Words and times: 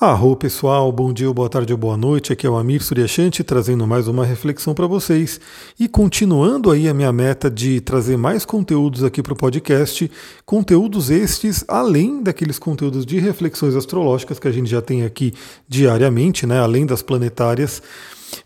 Arro 0.00 0.36
pessoal, 0.36 0.92
bom 0.92 1.12
dia, 1.12 1.32
boa 1.32 1.48
tarde 1.48 1.72
ou 1.72 1.76
boa 1.76 1.96
noite. 1.96 2.32
Aqui 2.32 2.46
é 2.46 2.50
o 2.50 2.56
Amir 2.56 2.80
Suryashanti 2.80 3.42
trazendo 3.42 3.84
mais 3.84 4.06
uma 4.06 4.24
reflexão 4.24 4.72
para 4.72 4.86
vocês 4.86 5.40
e 5.76 5.88
continuando 5.88 6.70
aí 6.70 6.88
a 6.88 6.94
minha 6.94 7.12
meta 7.12 7.50
de 7.50 7.80
trazer 7.80 8.16
mais 8.16 8.44
conteúdos 8.44 9.02
aqui 9.02 9.20
para 9.20 9.32
o 9.32 9.36
podcast, 9.36 10.08
conteúdos 10.46 11.10
estes 11.10 11.64
além 11.66 12.22
daqueles 12.22 12.60
conteúdos 12.60 13.04
de 13.04 13.18
reflexões 13.18 13.74
astrológicas 13.74 14.38
que 14.38 14.46
a 14.46 14.52
gente 14.52 14.70
já 14.70 14.80
tem 14.80 15.02
aqui 15.02 15.34
diariamente, 15.68 16.46
né, 16.46 16.60
além 16.60 16.86
das 16.86 17.02
planetárias. 17.02 17.82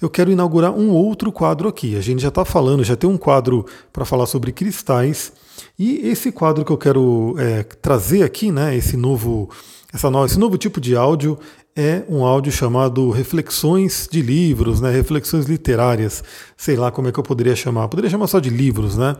Eu 0.00 0.08
quero 0.08 0.30
inaugurar 0.30 0.72
um 0.72 0.88
outro 0.88 1.30
quadro 1.30 1.68
aqui. 1.68 1.96
A 1.96 2.00
gente 2.00 2.22
já 2.22 2.28
está 2.28 2.46
falando, 2.46 2.82
já 2.82 2.96
tem 2.96 3.10
um 3.10 3.18
quadro 3.18 3.66
para 3.92 4.06
falar 4.06 4.24
sobre 4.24 4.52
cristais 4.52 5.34
e 5.78 6.08
esse 6.08 6.32
quadro 6.32 6.64
que 6.64 6.72
eu 6.72 6.78
quero 6.78 7.34
é, 7.36 7.62
trazer 7.62 8.22
aqui, 8.22 8.50
né, 8.50 8.74
esse 8.74 8.96
novo 8.96 9.50
essa 9.92 10.08
esse 10.24 10.38
novo 10.38 10.56
tipo 10.56 10.80
de 10.80 10.96
áudio 10.96 11.38
é 11.76 12.02
um 12.08 12.24
áudio 12.24 12.50
chamado 12.50 13.10
Reflexões 13.10 14.08
de 14.10 14.22
Livros, 14.22 14.80
né? 14.80 14.90
Reflexões 14.90 15.46
literárias, 15.46 16.24
sei 16.56 16.76
lá 16.76 16.90
como 16.90 17.08
é 17.08 17.12
que 17.12 17.18
eu 17.18 17.24
poderia 17.24 17.54
chamar. 17.54 17.88
Poderia 17.88 18.10
chamar 18.10 18.26
só 18.26 18.40
de 18.40 18.48
livros, 18.48 18.96
né? 18.96 19.16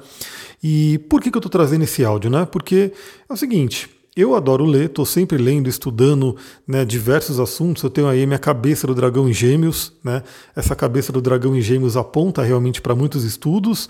E 0.62 0.98
por 1.10 1.20
que, 1.20 1.30
que 1.30 1.36
eu 1.36 1.40
estou 1.40 1.50
trazendo 1.50 1.84
esse 1.84 2.04
áudio, 2.04 2.30
né? 2.30 2.46
Porque 2.46 2.92
é 3.28 3.32
o 3.32 3.36
seguinte. 3.36 3.88
Eu 4.14 4.34
adoro 4.34 4.66
ler, 4.66 4.86
estou 4.86 5.06
sempre 5.06 5.38
lendo, 5.38 5.70
estudando 5.70 6.36
né, 6.66 6.84
diversos 6.84 7.40
assuntos. 7.40 7.82
Eu 7.82 7.88
tenho 7.88 8.06
aí 8.06 8.26
minha 8.26 8.38
cabeça 8.38 8.86
do 8.86 8.94
dragão 8.94 9.26
em 9.26 9.32
gêmeos, 9.32 9.90
né? 10.04 10.22
Essa 10.54 10.76
cabeça 10.76 11.10
do 11.10 11.22
dragão 11.22 11.56
em 11.56 11.62
gêmeos 11.62 11.96
aponta 11.96 12.42
realmente 12.42 12.82
para 12.82 12.94
muitos 12.94 13.24
estudos. 13.24 13.88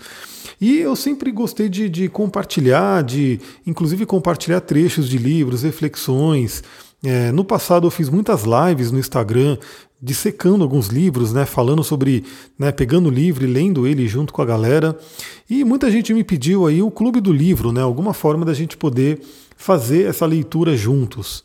E 0.61 0.79
eu 0.79 0.95
sempre 0.95 1.29
gostei 1.29 1.67
de, 1.67 1.89
de 1.89 2.07
compartilhar, 2.07 3.03
de 3.03 3.37
inclusive 3.67 4.05
compartilhar 4.05 4.61
trechos 4.61 5.09
de 5.09 5.17
livros, 5.17 5.63
reflexões. 5.63 6.63
É, 7.03 7.33
no 7.33 7.43
passado 7.43 7.85
eu 7.85 7.91
fiz 7.91 8.07
muitas 8.07 8.43
lives 8.45 8.93
no 8.93 8.99
Instagram 8.99 9.57
dissecando 10.01 10.63
alguns 10.63 10.87
livros, 10.87 11.31
né, 11.31 11.45
falando 11.45 11.81
sobre, 11.81 12.25
né, 12.59 12.73
pegando 12.73 13.07
o 13.07 13.11
livro 13.11 13.45
e 13.45 13.47
lendo 13.47 13.87
ele 13.87 14.05
junto 14.05 14.33
com 14.33 14.41
a 14.41 14.45
galera. 14.45 14.97
E 15.49 15.63
muita 15.63 15.89
gente 15.89 16.13
me 16.13 16.25
pediu 16.25 16.67
aí 16.67 16.81
o 16.81 16.91
clube 16.91 17.21
do 17.21 17.31
livro, 17.31 17.71
né, 17.71 17.81
alguma 17.81 18.13
forma 18.13 18.43
da 18.43 18.53
gente 18.53 18.75
poder 18.75 19.21
fazer 19.63 20.07
essa 20.07 20.25
leitura 20.25 20.75
juntos. 20.75 21.41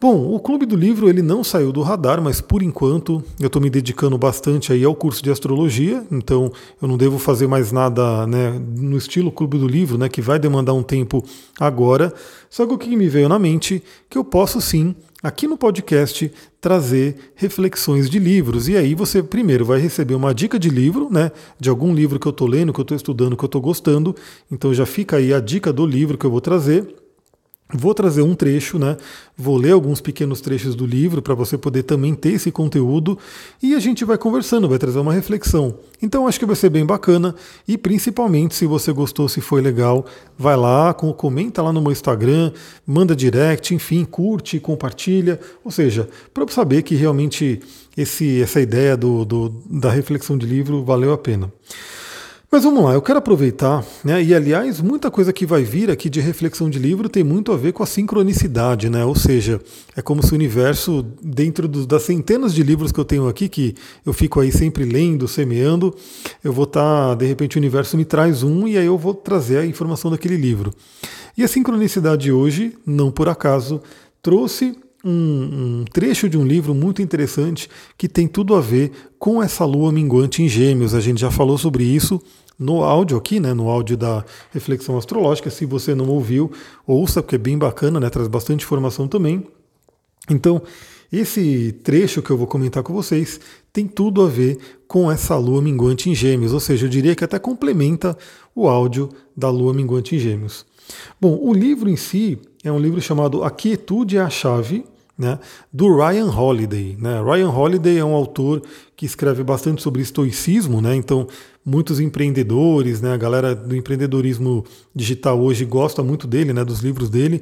Bom, 0.00 0.34
o 0.34 0.40
Clube 0.40 0.66
do 0.66 0.74
Livro 0.74 1.08
ele 1.08 1.22
não 1.22 1.44
saiu 1.44 1.72
do 1.72 1.80
radar, 1.80 2.20
mas 2.20 2.40
por 2.40 2.64
enquanto 2.64 3.22
eu 3.38 3.46
estou 3.46 3.62
me 3.62 3.70
dedicando 3.70 4.18
bastante 4.18 4.72
aí 4.72 4.84
ao 4.84 4.94
curso 4.94 5.22
de 5.22 5.30
astrologia, 5.30 6.04
então 6.10 6.52
eu 6.82 6.88
não 6.88 6.98
devo 6.98 7.16
fazer 7.16 7.46
mais 7.46 7.70
nada 7.70 8.26
né, 8.26 8.60
no 8.76 8.98
estilo 8.98 9.30
Clube 9.30 9.56
do 9.56 9.68
Livro, 9.68 9.96
né, 9.96 10.08
que 10.08 10.20
vai 10.20 10.38
demandar 10.38 10.72
um 10.74 10.82
tempo 10.82 11.24
agora. 11.58 12.12
Só 12.50 12.66
que 12.66 12.74
o 12.74 12.76
que 12.76 12.94
me 12.96 13.08
veio 13.08 13.28
na 13.28 13.38
mente 13.38 13.82
que 14.10 14.18
eu 14.18 14.24
posso 14.24 14.60
sim 14.60 14.94
aqui 15.22 15.46
no 15.46 15.56
podcast 15.56 16.30
trazer 16.60 17.32
reflexões 17.36 18.10
de 18.10 18.18
livros. 18.18 18.68
E 18.68 18.76
aí 18.76 18.96
você 18.96 19.22
primeiro 19.22 19.64
vai 19.64 19.78
receber 19.78 20.16
uma 20.16 20.34
dica 20.34 20.58
de 20.58 20.68
livro, 20.68 21.08
né, 21.10 21.30
de 21.58 21.70
algum 21.70 21.94
livro 21.94 22.18
que 22.18 22.26
eu 22.26 22.30
estou 22.30 22.48
lendo, 22.48 22.72
que 22.72 22.80
eu 22.80 22.82
estou 22.82 22.96
estudando, 22.96 23.36
que 23.36 23.44
eu 23.44 23.46
estou 23.46 23.60
gostando. 23.60 24.14
Então 24.50 24.74
já 24.74 24.84
fica 24.84 25.16
aí 25.16 25.32
a 25.32 25.38
dica 25.38 25.72
do 25.72 25.86
livro 25.86 26.18
que 26.18 26.26
eu 26.26 26.30
vou 26.30 26.40
trazer. 26.40 27.03
Vou 27.72 27.94
trazer 27.94 28.20
um 28.20 28.34
trecho, 28.34 28.78
né? 28.78 28.94
Vou 29.36 29.56
ler 29.56 29.72
alguns 29.72 29.98
pequenos 29.98 30.42
trechos 30.42 30.74
do 30.74 30.84
livro 30.84 31.22
para 31.22 31.34
você 31.34 31.56
poder 31.56 31.82
também 31.82 32.14
ter 32.14 32.32
esse 32.34 32.52
conteúdo 32.52 33.18
e 33.62 33.74
a 33.74 33.78
gente 33.78 34.04
vai 34.04 34.18
conversando, 34.18 34.68
vai 34.68 34.78
trazer 34.78 34.98
uma 34.98 35.14
reflexão. 35.14 35.78
Então 36.00 36.28
acho 36.28 36.38
que 36.38 36.44
vai 36.44 36.54
ser 36.54 36.68
bem 36.68 36.84
bacana 36.84 37.34
e 37.66 37.78
principalmente 37.78 38.54
se 38.54 38.66
você 38.66 38.92
gostou, 38.92 39.30
se 39.30 39.40
foi 39.40 39.62
legal, 39.62 40.04
vai 40.38 40.56
lá, 40.56 40.92
comenta 40.92 41.62
lá 41.62 41.72
no 41.72 41.80
meu 41.80 41.90
Instagram, 41.90 42.52
manda 42.86 43.16
direct, 43.16 43.74
enfim, 43.74 44.04
curte, 44.04 44.60
compartilha. 44.60 45.40
Ou 45.64 45.70
seja, 45.70 46.06
para 46.34 46.46
saber 46.48 46.82
que 46.82 46.94
realmente 46.94 47.62
esse, 47.96 48.42
essa 48.42 48.60
ideia 48.60 48.94
do, 48.94 49.24
do, 49.24 49.48
da 49.70 49.90
reflexão 49.90 50.36
de 50.36 50.44
livro 50.44 50.84
valeu 50.84 51.14
a 51.14 51.18
pena. 51.18 51.50
Mas 52.54 52.62
vamos 52.62 52.84
lá, 52.84 52.92
eu 52.92 53.02
quero 53.02 53.18
aproveitar, 53.18 53.84
né? 54.04 54.22
E 54.22 54.32
aliás, 54.32 54.80
muita 54.80 55.10
coisa 55.10 55.32
que 55.32 55.44
vai 55.44 55.64
vir 55.64 55.90
aqui 55.90 56.08
de 56.08 56.20
reflexão 56.20 56.70
de 56.70 56.78
livro 56.78 57.08
tem 57.08 57.24
muito 57.24 57.50
a 57.50 57.56
ver 57.56 57.72
com 57.72 57.82
a 57.82 57.86
sincronicidade, 57.86 58.88
né? 58.88 59.04
Ou 59.04 59.16
seja, 59.16 59.60
é 59.96 60.00
como 60.00 60.24
se 60.24 60.30
o 60.30 60.36
universo, 60.36 61.04
dentro 61.20 61.66
do, 61.66 61.84
das 61.84 62.04
centenas 62.04 62.54
de 62.54 62.62
livros 62.62 62.92
que 62.92 63.00
eu 63.00 63.04
tenho 63.04 63.26
aqui, 63.26 63.48
que 63.48 63.74
eu 64.06 64.12
fico 64.12 64.38
aí 64.38 64.52
sempre 64.52 64.84
lendo, 64.84 65.26
semeando, 65.26 65.96
eu 66.44 66.52
vou 66.52 66.62
estar, 66.62 67.08
tá, 67.08 67.14
de 67.16 67.26
repente, 67.26 67.56
o 67.56 67.58
universo 67.58 67.96
me 67.96 68.04
traz 68.04 68.44
um 68.44 68.68
e 68.68 68.78
aí 68.78 68.86
eu 68.86 68.96
vou 68.96 69.14
trazer 69.14 69.58
a 69.58 69.66
informação 69.66 70.08
daquele 70.08 70.36
livro. 70.36 70.72
E 71.36 71.42
a 71.42 71.48
sincronicidade 71.48 72.30
hoje, 72.30 72.72
não 72.86 73.10
por 73.10 73.28
acaso, 73.28 73.82
trouxe 74.22 74.76
um, 75.04 75.10
um, 75.80 75.84
trecho 75.92 76.28
de 76.28 76.38
um 76.38 76.46
livro 76.46 76.72
muito 76.72 77.02
interessante 77.02 77.68
que 77.98 78.08
tem 78.08 78.28
tudo 78.28 78.54
a 78.54 78.60
ver 78.60 78.92
com 79.18 79.42
essa 79.42 79.64
lua 79.64 79.90
minguante 79.90 80.40
em 80.40 80.48
Gêmeos. 80.48 80.94
A 80.94 81.00
gente 81.00 81.20
já 81.20 81.32
falou 81.32 81.58
sobre 81.58 81.82
isso 81.82 82.22
no 82.58 82.82
áudio 82.82 83.16
aqui, 83.16 83.40
né, 83.40 83.52
no 83.52 83.68
áudio 83.68 83.96
da 83.96 84.24
reflexão 84.52 84.96
astrológica. 84.96 85.50
Se 85.50 85.66
você 85.66 85.94
não 85.94 86.08
ouviu, 86.08 86.52
ouça, 86.86 87.22
porque 87.22 87.36
é 87.36 87.38
bem 87.38 87.58
bacana, 87.58 87.98
né, 87.98 88.10
traz 88.10 88.28
bastante 88.28 88.64
informação 88.64 89.08
também. 89.08 89.46
Então, 90.30 90.62
esse 91.12 91.72
trecho 91.82 92.22
que 92.22 92.30
eu 92.30 92.36
vou 92.36 92.46
comentar 92.46 92.82
com 92.82 92.92
vocês 92.92 93.38
tem 93.72 93.86
tudo 93.86 94.22
a 94.22 94.28
ver 94.28 94.58
com 94.86 95.10
essa 95.10 95.36
lua 95.36 95.60
minguante 95.60 96.08
em 96.08 96.14
Gêmeos, 96.14 96.52
ou 96.52 96.60
seja, 96.60 96.86
eu 96.86 96.90
diria 96.90 97.14
que 97.14 97.24
até 97.24 97.38
complementa 97.38 98.16
o 98.54 98.68
áudio 98.68 99.08
da 99.36 99.50
lua 99.50 99.74
minguante 99.74 100.16
em 100.16 100.18
Gêmeos. 100.18 100.64
Bom, 101.20 101.38
o 101.40 101.52
livro 101.52 101.88
em 101.88 101.96
si 101.96 102.38
é 102.62 102.70
um 102.70 102.78
livro 102.78 103.00
chamado 103.00 103.42
A 103.42 103.50
Quietude 103.50 104.16
é 104.16 104.20
a 104.20 104.30
Chave, 104.30 104.84
né, 105.16 105.38
do 105.72 105.96
Ryan 105.96 106.26
Holiday. 106.26 106.96
Né? 106.98 107.22
Ryan 107.22 107.50
Holiday 107.50 107.98
é 107.98 108.04
um 108.04 108.14
autor 108.14 108.62
que 108.96 109.06
escreve 109.06 109.44
bastante 109.44 109.82
sobre 109.82 110.02
estoicismo, 110.02 110.80
né? 110.80 110.96
então 110.96 111.28
muitos 111.64 111.98
empreendedores, 111.98 113.00
né, 113.00 113.12
a 113.12 113.16
galera 113.16 113.54
do 113.54 113.74
empreendedorismo 113.74 114.64
digital 114.94 115.40
hoje 115.40 115.64
gosta 115.64 116.02
muito 116.02 116.26
dele, 116.26 116.52
né, 116.52 116.64
dos 116.64 116.80
livros 116.80 117.08
dele. 117.08 117.40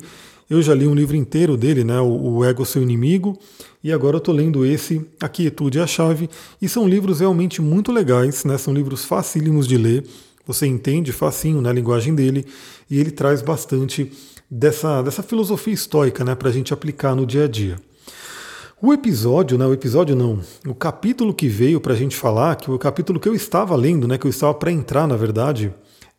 Eu 0.48 0.62
já 0.62 0.74
li 0.74 0.86
um 0.86 0.94
livro 0.94 1.16
inteiro 1.16 1.56
dele, 1.56 1.82
né, 1.82 2.00
o, 2.00 2.44
Ego 2.44 2.64
Seu 2.64 2.82
Inimigo, 2.82 3.36
e 3.82 3.90
agora 3.90 4.16
eu 4.16 4.18
estou 4.18 4.34
lendo 4.34 4.64
esse, 4.64 5.04
A 5.20 5.28
Quietude 5.28 5.78
é 5.78 5.82
a 5.82 5.86
Chave, 5.86 6.28
e 6.60 6.68
são 6.68 6.86
livros 6.86 7.20
realmente 7.20 7.60
muito 7.60 7.90
legais, 7.90 8.44
né, 8.44 8.56
são 8.58 8.72
livros 8.72 9.04
facílimos 9.04 9.66
de 9.66 9.76
ler, 9.76 10.04
você 10.46 10.66
entende 10.66 11.12
facinho 11.12 11.60
né, 11.60 11.72
linguagem 11.72 12.14
dele, 12.14 12.44
e 12.90 12.98
ele 12.98 13.10
traz 13.10 13.42
bastante 13.42 14.12
dessa, 14.50 15.02
dessa 15.02 15.22
filosofia 15.22 15.72
estoica 15.72 16.24
né, 16.24 16.34
para 16.34 16.48
a 16.48 16.52
gente 16.52 16.72
aplicar 16.74 17.14
no 17.16 17.26
dia 17.26 17.44
a 17.44 17.48
dia. 17.48 17.78
O 18.84 18.92
episódio, 18.92 19.56
né, 19.56 19.64
o 19.64 19.72
episódio 19.72 20.16
não, 20.16 20.40
o 20.66 20.74
capítulo 20.74 21.32
que 21.32 21.46
veio 21.46 21.80
para 21.80 21.92
a 21.92 21.96
gente 21.96 22.16
falar, 22.16 22.56
que 22.56 22.68
o 22.68 22.76
capítulo 22.76 23.20
que 23.20 23.28
eu 23.28 23.34
estava 23.34 23.76
lendo, 23.76 24.08
né, 24.08 24.18
que 24.18 24.26
eu 24.26 24.30
estava 24.30 24.52
para 24.52 24.72
entrar 24.72 25.06
na 25.06 25.14
verdade, 25.16 25.72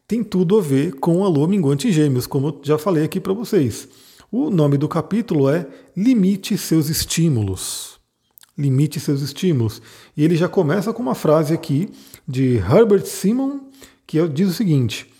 tem 0.08 0.24
tudo 0.24 0.58
a 0.58 0.62
ver 0.62 0.94
com 0.94 1.26
a 1.26 1.28
lua 1.28 1.46
minguante 1.46 1.90
em 1.90 1.92
gêmeos, 1.92 2.26
como 2.26 2.48
eu 2.48 2.62
já 2.64 2.78
falei 2.78 3.04
aqui 3.04 3.20
para 3.20 3.34
vocês. 3.34 3.90
O 4.32 4.50
nome 4.50 4.78
do 4.78 4.88
capítulo 4.88 5.50
é 5.50 5.68
Limite 5.94 6.58
seus 6.58 6.88
estímulos. 6.88 8.00
Limite 8.58 8.98
seus 8.98 9.22
estímulos. 9.22 9.82
E 10.16 10.24
ele 10.24 10.38
já 10.38 10.48
começa 10.48 10.94
com 10.94 11.02
uma 11.02 11.16
frase 11.16 11.54
aqui 11.54 11.90
de 12.26 12.60
Herbert 12.60 13.06
Simon, 13.06 13.60
que 14.08 14.26
diz 14.30 14.50
o 14.50 14.54
seguinte: 14.54 15.14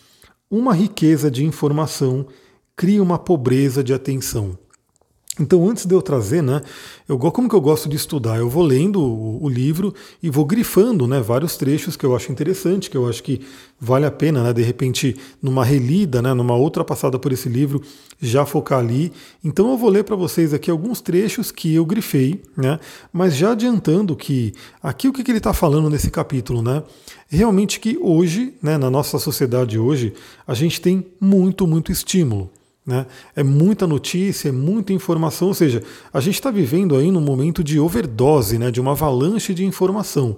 Uma 0.50 0.72
riqueza 0.72 1.30
de 1.30 1.44
informação 1.44 2.26
cria 2.74 3.02
uma 3.02 3.18
pobreza 3.18 3.84
de 3.84 3.92
atenção. 3.92 4.58
Então, 5.38 5.68
antes 5.68 5.84
de 5.84 5.92
eu 5.92 6.00
trazer, 6.00 6.42
né, 6.42 6.62
eu, 7.08 7.18
como 7.18 7.48
que 7.48 7.56
eu 7.56 7.60
gosto 7.60 7.88
de 7.88 7.96
estudar? 7.96 8.38
Eu 8.38 8.48
vou 8.48 8.62
lendo 8.62 9.00
o, 9.00 9.42
o, 9.42 9.48
livro 9.48 9.92
e 10.22 10.30
vou 10.30 10.44
grifando 10.44 11.08
né, 11.08 11.20
vários 11.20 11.56
trechos 11.56 11.96
que 11.96 12.06
eu 12.06 12.14
acho 12.14 12.30
interessante, 12.30 12.88
que 12.88 12.96
eu 12.96 13.08
acho 13.08 13.20
que 13.20 13.40
vale 13.80 14.06
a 14.06 14.12
pena, 14.12 14.44
né, 14.44 14.52
de 14.52 14.62
repente, 14.62 15.16
numa 15.42 15.64
relida, 15.64 16.22
né, 16.22 16.32
numa 16.32 16.54
outra 16.54 16.84
passada 16.84 17.18
por 17.18 17.32
esse 17.32 17.48
livro, 17.48 17.82
já 18.20 18.46
focar 18.46 18.78
ali. 18.78 19.12
Então, 19.42 19.72
eu 19.72 19.76
vou 19.76 19.90
ler 19.90 20.04
para 20.04 20.14
vocês 20.14 20.54
aqui 20.54 20.70
alguns 20.70 21.00
trechos 21.00 21.50
que 21.50 21.74
eu 21.74 21.84
grifei, 21.84 22.40
né, 22.56 22.78
mas 23.12 23.34
já 23.34 23.50
adiantando 23.50 24.14
que 24.14 24.54
aqui 24.80 25.08
o 25.08 25.12
que, 25.12 25.24
que 25.24 25.32
ele 25.32 25.38
está 25.38 25.52
falando 25.52 25.90
nesse 25.90 26.12
capítulo, 26.12 26.62
né, 26.62 26.84
realmente 27.28 27.80
que 27.80 27.98
hoje, 28.00 28.54
né, 28.62 28.78
na 28.78 28.88
nossa 28.88 29.18
sociedade 29.18 29.80
hoje, 29.80 30.12
a 30.46 30.54
gente 30.54 30.80
tem 30.80 31.04
muito, 31.20 31.66
muito 31.66 31.90
estímulo. 31.90 32.48
Né? 32.86 33.06
É 33.34 33.42
muita 33.42 33.86
notícia, 33.86 34.50
é 34.50 34.52
muita 34.52 34.92
informação, 34.92 35.48
ou 35.48 35.54
seja, 35.54 35.82
a 36.12 36.20
gente 36.20 36.34
está 36.34 36.50
vivendo 36.50 36.94
aí 36.96 37.10
num 37.10 37.20
momento 37.20 37.64
de 37.64 37.80
overdose, 37.80 38.58
né, 38.58 38.70
de 38.70 38.80
uma 38.80 38.90
avalanche 38.90 39.54
de 39.54 39.64
informação. 39.64 40.36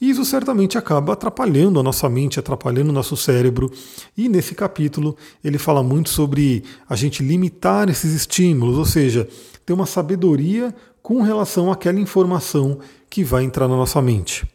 E 0.00 0.10
isso 0.10 0.24
certamente 0.24 0.76
acaba 0.76 1.12
atrapalhando 1.12 1.78
a 1.78 1.82
nossa 1.82 2.08
mente, 2.08 2.40
atrapalhando 2.40 2.90
o 2.90 2.92
nosso 2.92 3.16
cérebro. 3.16 3.70
E 4.16 4.28
nesse 4.28 4.54
capítulo 4.54 5.16
ele 5.42 5.58
fala 5.58 5.82
muito 5.82 6.08
sobre 6.08 6.64
a 6.88 6.96
gente 6.96 7.22
limitar 7.22 7.88
esses 7.88 8.12
estímulos, 8.12 8.78
ou 8.78 8.84
seja, 8.84 9.28
ter 9.64 9.72
uma 9.72 9.86
sabedoria 9.86 10.74
com 11.02 11.22
relação 11.22 11.70
àquela 11.70 12.00
informação 12.00 12.78
que 13.08 13.22
vai 13.22 13.44
entrar 13.44 13.68
na 13.68 13.76
nossa 13.76 14.00
mente. 14.00 14.46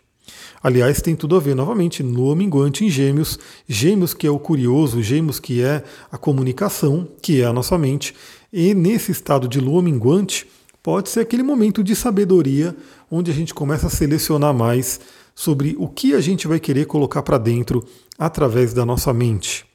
Aliás, 0.61 1.01
tem 1.01 1.15
tudo 1.15 1.35
a 1.35 1.39
ver 1.39 1.55
novamente 1.55 2.03
no 2.03 2.35
minguante 2.35 2.85
em 2.85 2.89
Gêmeos, 2.89 3.39
Gêmeos 3.67 4.13
que 4.13 4.27
é 4.27 4.29
o 4.29 4.39
curioso, 4.39 5.01
Gêmeos 5.01 5.39
que 5.39 5.61
é 5.61 5.83
a 6.11 6.17
comunicação, 6.17 7.07
que 7.21 7.41
é 7.41 7.45
a 7.45 7.53
nossa 7.53 7.77
mente. 7.77 8.13
E 8.51 8.73
nesse 8.73 9.11
estado 9.11 9.47
de 9.47 9.59
lua 9.59 9.81
minguante, 9.81 10.47
Pode 10.81 11.09
ser 11.09 11.19
aquele 11.19 11.43
momento 11.43 11.83
de 11.83 11.95
sabedoria 11.95 12.75
onde 13.11 13.29
a 13.29 13.33
gente 13.33 13.53
começa 13.53 13.87
a 13.87 13.89
selecionar 13.89 14.53
mais 14.53 14.99
sobre 15.35 15.75
o 15.77 15.87
que 15.87 16.13
a 16.13 16.21
gente 16.21 16.47
vai 16.47 16.59
querer 16.59 16.85
colocar 16.85 17.21
para 17.21 17.37
dentro 17.37 17.85
através 18.17 18.73
da 18.73 18.85
nossa 18.85 19.13
mente. 19.13 19.65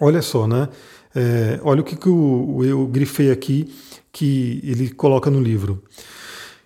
Olha 0.00 0.22
só, 0.22 0.46
né? 0.46 0.68
É, 1.14 1.60
olha 1.62 1.80
o 1.80 1.84
que, 1.84 1.96
que 1.96 2.06
eu, 2.06 2.60
eu 2.64 2.86
grifei 2.86 3.30
aqui 3.30 3.72
que 4.10 4.60
ele 4.64 4.90
coloca 4.90 5.30
no 5.30 5.40
livro. 5.40 5.82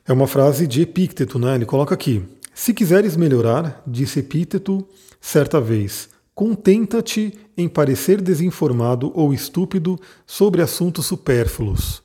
É 0.06 0.12
uma 0.12 0.26
frase 0.26 0.66
de 0.66 0.82
Epícteto, 0.82 1.38
né? 1.38 1.56
Ele 1.56 1.66
coloca 1.66 1.94
aqui: 1.94 2.22
Se 2.62 2.74
quiseres 2.74 3.16
melhorar, 3.16 3.82
disse 3.86 4.18
Epíteto 4.18 4.86
certa 5.18 5.58
vez, 5.58 6.10
contenta-te 6.34 7.32
em 7.56 7.66
parecer 7.66 8.20
desinformado 8.20 9.10
ou 9.14 9.32
estúpido 9.32 9.98
sobre 10.26 10.60
assuntos 10.60 11.06
supérfluos. 11.06 12.02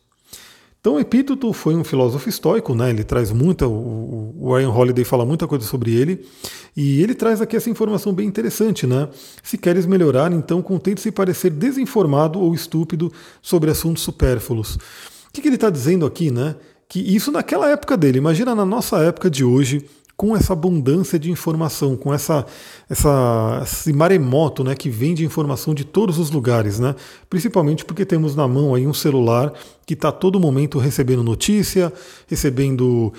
Então, 0.80 0.98
Epíteto 0.98 1.52
foi 1.52 1.76
um 1.76 1.84
filósofo 1.84 2.30
estoico, 2.30 2.74
né? 2.74 2.90
ele 2.90 3.04
traz 3.04 3.34
muita, 3.34 3.68
o, 3.68 4.54
Ryan 4.56 4.70
Holiday 4.70 5.04
fala 5.04 5.26
muita 5.26 5.46
coisa 5.46 5.66
sobre 5.66 5.94
ele, 5.94 6.26
e 6.74 7.04
ele 7.04 7.14
traz 7.14 7.42
aqui 7.42 7.58
essa 7.58 7.70
informação 7.70 8.14
bem 8.14 8.26
interessante, 8.26 8.88
né? 8.88 9.10
Se 9.44 9.58
queres 9.58 9.86
melhorar, 9.86 10.32
então 10.32 10.62
contente-se 10.62 11.12
parecer 11.12 11.50
desinformado 11.50 12.40
ou 12.40 12.56
estúpido 12.56 13.12
sobre 13.42 13.72
assuntos 13.72 14.04
supérfluos. 14.04 14.76
O 14.76 15.34
que, 15.34 15.42
que 15.42 15.50
ele 15.50 15.56
está 15.56 15.70
dizendo 15.70 16.06
aqui, 16.06 16.32
né? 16.32 16.56
Que 16.88 17.02
isso 17.02 17.30
naquela 17.30 17.70
época 17.70 17.98
dele, 17.98 18.20
imagina 18.20 18.56
na 18.56 18.66
nossa 18.66 19.00
época 19.00 19.30
de 19.30 19.44
hoje, 19.44 19.86
com 20.18 20.36
essa 20.36 20.54
abundância 20.54 21.20
de 21.20 21.30
informação, 21.30 21.98
com 21.98 22.14
essa, 22.14 22.46
essa, 22.90 23.62
esse 23.64 23.92
maremoto 23.92 24.64
né, 24.64 24.74
que 24.74 24.90
vem 24.90 25.14
de 25.14 25.26
informação 25.26 25.74
de 25.74 25.84
todos 25.84 26.18
os 26.18 26.32
lugares, 26.32 26.80
né? 26.80 26.96
principalmente 27.30 27.84
porque 27.84 28.06
temos 28.06 28.36
na 28.36 28.48
mão 28.48 28.74
aí 28.74 28.88
um 28.88 28.94
celular 28.94 29.52
que 29.86 29.94
está 29.94 30.12
todo 30.12 30.40
momento 30.40 30.80
recebendo 30.80 31.22
notícia, 31.22 31.92
recebendo 32.28 33.12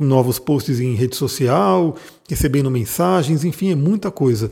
novos 0.00 0.38
posts 0.38 0.80
em 0.80 0.94
rede 0.94 1.14
social, 1.14 1.94
recebendo 2.28 2.70
mensagens, 2.70 3.44
enfim, 3.44 3.70
é 3.70 3.74
muita 3.74 4.10
coisa. 4.10 4.50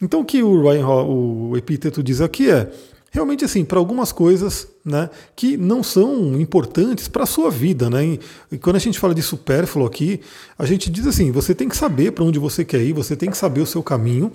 Então 0.00 0.20
o 0.20 0.24
que 0.24 0.42
o 0.42 0.62
Ryan 0.62 0.86
o 0.86 1.56
epíteto 1.56 2.02
diz 2.02 2.20
aqui 2.20 2.48
é 2.48 2.70
realmente 3.10 3.44
assim, 3.44 3.64
para 3.64 3.78
algumas 3.78 4.12
coisas 4.12 4.68
né, 4.84 5.10
que 5.34 5.56
não 5.56 5.82
são 5.82 6.40
importantes 6.40 7.08
para 7.08 7.24
a 7.24 7.26
sua 7.26 7.50
vida. 7.50 7.88
Né? 7.90 8.18
E, 8.50 8.58
quando 8.58 8.76
a 8.76 8.80
gente 8.80 8.98
fala 8.98 9.14
de 9.14 9.22
supérfluo 9.22 9.86
aqui, 9.86 10.20
a 10.58 10.64
gente 10.64 10.90
diz 10.90 11.06
assim: 11.06 11.30
você 11.30 11.54
tem 11.54 11.68
que 11.68 11.76
saber 11.76 12.12
para 12.12 12.24
onde 12.24 12.38
você 12.38 12.64
quer 12.64 12.82
ir, 12.82 12.92
você 12.92 13.16
tem 13.16 13.30
que 13.30 13.36
saber 13.36 13.60
o 13.60 13.66
seu 13.66 13.82
caminho, 13.82 14.32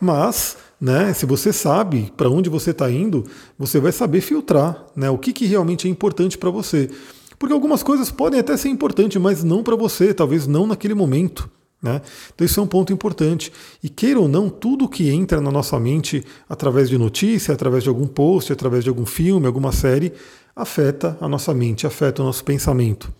mas 0.00 0.56
né, 0.80 1.12
se 1.14 1.24
você 1.24 1.52
sabe 1.52 2.12
para 2.16 2.28
onde 2.28 2.50
você 2.50 2.70
está 2.70 2.90
indo, 2.90 3.24
você 3.58 3.80
vai 3.80 3.92
saber 3.92 4.20
filtrar 4.20 4.84
né, 4.94 5.08
o 5.08 5.18
que, 5.18 5.32
que 5.32 5.46
realmente 5.46 5.88
é 5.88 5.90
importante 5.90 6.36
para 6.36 6.50
você. 6.50 6.90
Porque 7.38 7.52
algumas 7.52 7.82
coisas 7.82 8.10
podem 8.10 8.40
até 8.40 8.56
ser 8.56 8.70
importantes, 8.70 9.20
mas 9.20 9.44
não 9.44 9.62
para 9.62 9.76
você, 9.76 10.14
talvez 10.14 10.46
não 10.46 10.66
naquele 10.66 10.94
momento. 10.94 11.50
Né? 11.86 12.02
Então, 12.34 12.44
isso 12.44 12.58
é 12.58 12.62
um 12.62 12.66
ponto 12.66 12.92
importante. 12.92 13.52
E 13.80 13.88
queira 13.88 14.18
ou 14.18 14.26
não, 14.26 14.50
tudo 14.50 14.88
que 14.88 15.08
entra 15.08 15.40
na 15.40 15.52
nossa 15.52 15.78
mente 15.78 16.24
através 16.48 16.88
de 16.88 16.98
notícia, 16.98 17.54
através 17.54 17.84
de 17.84 17.88
algum 17.88 18.08
post, 18.08 18.52
através 18.52 18.82
de 18.82 18.90
algum 18.90 19.06
filme, 19.06 19.46
alguma 19.46 19.70
série, 19.70 20.12
afeta 20.54 21.16
a 21.20 21.28
nossa 21.28 21.54
mente, 21.54 21.86
afeta 21.86 22.22
o 22.22 22.24
nosso 22.24 22.42
pensamento. 22.44 23.12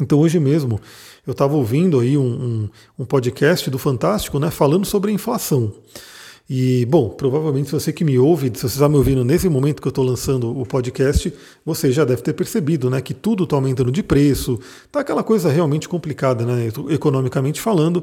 Então, 0.00 0.18
hoje 0.18 0.40
mesmo, 0.40 0.80
eu 1.26 1.32
estava 1.32 1.54
ouvindo 1.54 2.00
aí 2.00 2.16
um, 2.16 2.22
um, 2.22 2.70
um, 3.00 3.04
podcast 3.04 3.68
do 3.68 3.78
Fantástico 3.78 4.38
né, 4.38 4.50
falando 4.50 4.86
sobre 4.86 5.10
a 5.10 5.14
inflação. 5.14 5.72
E, 6.48 6.84
bom, 6.86 7.08
provavelmente 7.08 7.70
você 7.70 7.92
que 7.92 8.04
me 8.04 8.18
ouve, 8.18 8.50
se 8.54 8.62
você 8.62 8.74
está 8.74 8.88
me 8.88 8.96
ouvindo 8.96 9.24
nesse 9.24 9.48
momento 9.48 9.80
que 9.80 9.88
eu 9.88 9.90
estou 9.90 10.04
lançando 10.04 10.58
o 10.58 10.66
podcast, 10.66 11.32
você 11.64 11.90
já 11.92 12.04
deve 12.04 12.22
ter 12.22 12.32
percebido 12.32 12.90
né, 12.90 13.00
que 13.00 13.14
tudo 13.14 13.44
está 13.44 13.56
aumentando 13.56 13.90
de 13.90 14.02
preço, 14.02 14.58
está 14.84 15.00
aquela 15.00 15.22
coisa 15.22 15.50
realmente 15.50 15.88
complicada, 15.88 16.44
né, 16.44 16.68
economicamente 16.90 17.60
falando. 17.60 18.02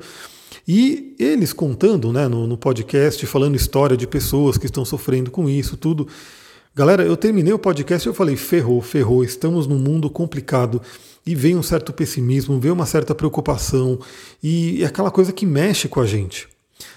E 0.67 1.15
eles 1.19 1.53
contando 1.53 2.11
né, 2.13 2.27
no, 2.27 2.47
no 2.47 2.57
podcast, 2.57 3.23
falando 3.25 3.55
história 3.55 3.97
de 3.97 4.07
pessoas 4.07 4.57
que 4.57 4.65
estão 4.65 4.85
sofrendo 4.85 5.29
com 5.29 5.49
isso, 5.49 5.77
tudo. 5.77 6.07
Galera, 6.75 7.03
eu 7.03 7.17
terminei 7.17 7.51
o 7.51 7.59
podcast 7.59 8.07
e 8.07 8.09
eu 8.09 8.13
falei: 8.13 8.35
ferrou, 8.35 8.81
ferrou, 8.81 9.23
estamos 9.23 9.67
num 9.67 9.79
mundo 9.79 10.09
complicado. 10.09 10.81
E 11.25 11.35
vem 11.35 11.55
um 11.55 11.63
certo 11.63 11.91
pessimismo, 11.91 12.59
vem 12.59 12.71
uma 12.71 12.85
certa 12.85 13.13
preocupação, 13.13 13.99
e 14.41 14.81
é 14.81 14.85
aquela 14.85 15.11
coisa 15.11 15.31
que 15.31 15.45
mexe 15.45 15.87
com 15.87 15.99
a 15.99 16.05
gente. 16.05 16.47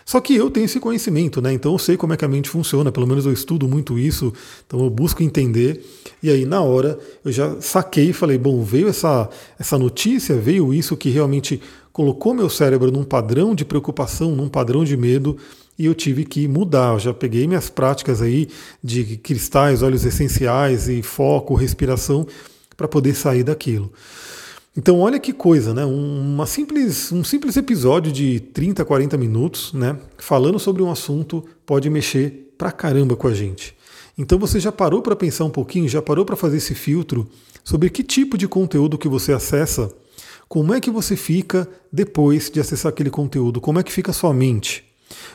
Só 0.05 0.20
que 0.20 0.34
eu 0.34 0.50
tenho 0.50 0.64
esse 0.64 0.79
conhecimento, 0.79 1.40
né? 1.40 1.52
Então 1.52 1.73
eu 1.73 1.79
sei 1.79 1.96
como 1.96 2.12
é 2.12 2.17
que 2.17 2.25
a 2.25 2.29
mente 2.29 2.49
funciona, 2.49 2.93
pelo 2.93 3.06
menos 3.06 3.26
eu 3.26 3.32
estudo 3.32 3.67
muito 3.67 3.99
isso, 3.99 4.32
então 4.67 4.81
eu 4.81 4.90
busco 4.90 5.23
entender. 5.23 5.84
E 6.23 6.31
aí, 6.31 6.44
na 6.44 6.61
hora, 6.61 6.99
eu 7.25 7.32
já 7.32 7.61
saquei 7.61 8.11
e 8.11 8.12
falei: 8.12 8.38
bom, 8.38 8.62
veio 8.62 8.88
essa, 8.88 9.29
essa 9.58 9.79
notícia, 9.79 10.37
veio 10.37 10.73
isso 10.73 10.96
que 10.96 11.11
realmente 11.11 11.61
colocou 11.93 12.32
meu 12.32 12.49
cérebro 12.49 12.90
num 12.90 13.05
padrão 13.05 13.55
de 13.55 13.64
preocupação, 13.64 14.34
num 14.34 14.49
padrão 14.49 14.84
de 14.84 14.96
medo, 14.96 15.37
e 15.79 15.87
eu 15.87 15.94
tive 15.94 16.25
que 16.25 16.49
mudar. 16.49 16.94
Eu 16.94 16.99
já 16.99 17.14
peguei 17.14 17.46
minhas 17.46 17.69
práticas 17.69 18.23
aí 18.23 18.49
de 18.82 19.17
cristais, 19.17 19.82
óleos 19.82 20.05
essenciais 20.05 20.88
e 20.88 21.02
foco, 21.02 21.55
respiração, 21.55 22.26
para 22.76 22.88
poder 22.88 23.14
sair 23.14 23.43
daquilo. 23.43 23.93
Então, 24.74 25.00
olha 25.00 25.20
que 25.20 25.34
coisa, 25.34 25.74
né? 25.74 25.84
Uma 25.84 26.46
simples, 26.46 27.12
um 27.12 27.22
simples 27.22 27.58
episódio 27.58 28.10
de 28.10 28.40
30, 28.40 28.82
40 28.84 29.19
minutos, 29.19 29.70
né? 29.74 29.98
Falando 30.16 30.58
sobre 30.58 30.82
um 30.82 30.90
assunto 30.90 31.44
pode 31.66 31.90
mexer 31.90 32.54
pra 32.56 32.72
caramba 32.72 33.14
com 33.14 33.28
a 33.28 33.34
gente. 33.34 33.76
Então, 34.16 34.38
você 34.38 34.58
já 34.58 34.72
parou 34.72 35.02
para 35.02 35.14
pensar 35.14 35.44
um 35.44 35.50
pouquinho, 35.50 35.88
já 35.88 36.00
parou 36.00 36.24
para 36.24 36.36
fazer 36.36 36.56
esse 36.56 36.74
filtro 36.74 37.28
sobre 37.62 37.90
que 37.90 38.02
tipo 38.02 38.38
de 38.38 38.48
conteúdo 38.48 38.96
que 38.96 39.08
você 39.08 39.34
acessa? 39.34 39.92
Como 40.48 40.72
é 40.72 40.80
que 40.80 40.90
você 40.90 41.16
fica 41.16 41.68
depois 41.92 42.50
de 42.50 42.58
acessar 42.58 42.90
aquele 42.90 43.10
conteúdo? 43.10 43.60
Como 43.60 43.78
é 43.78 43.82
que 43.82 43.92
fica 43.92 44.10
a 44.10 44.14
sua 44.14 44.32
mente? 44.32 44.84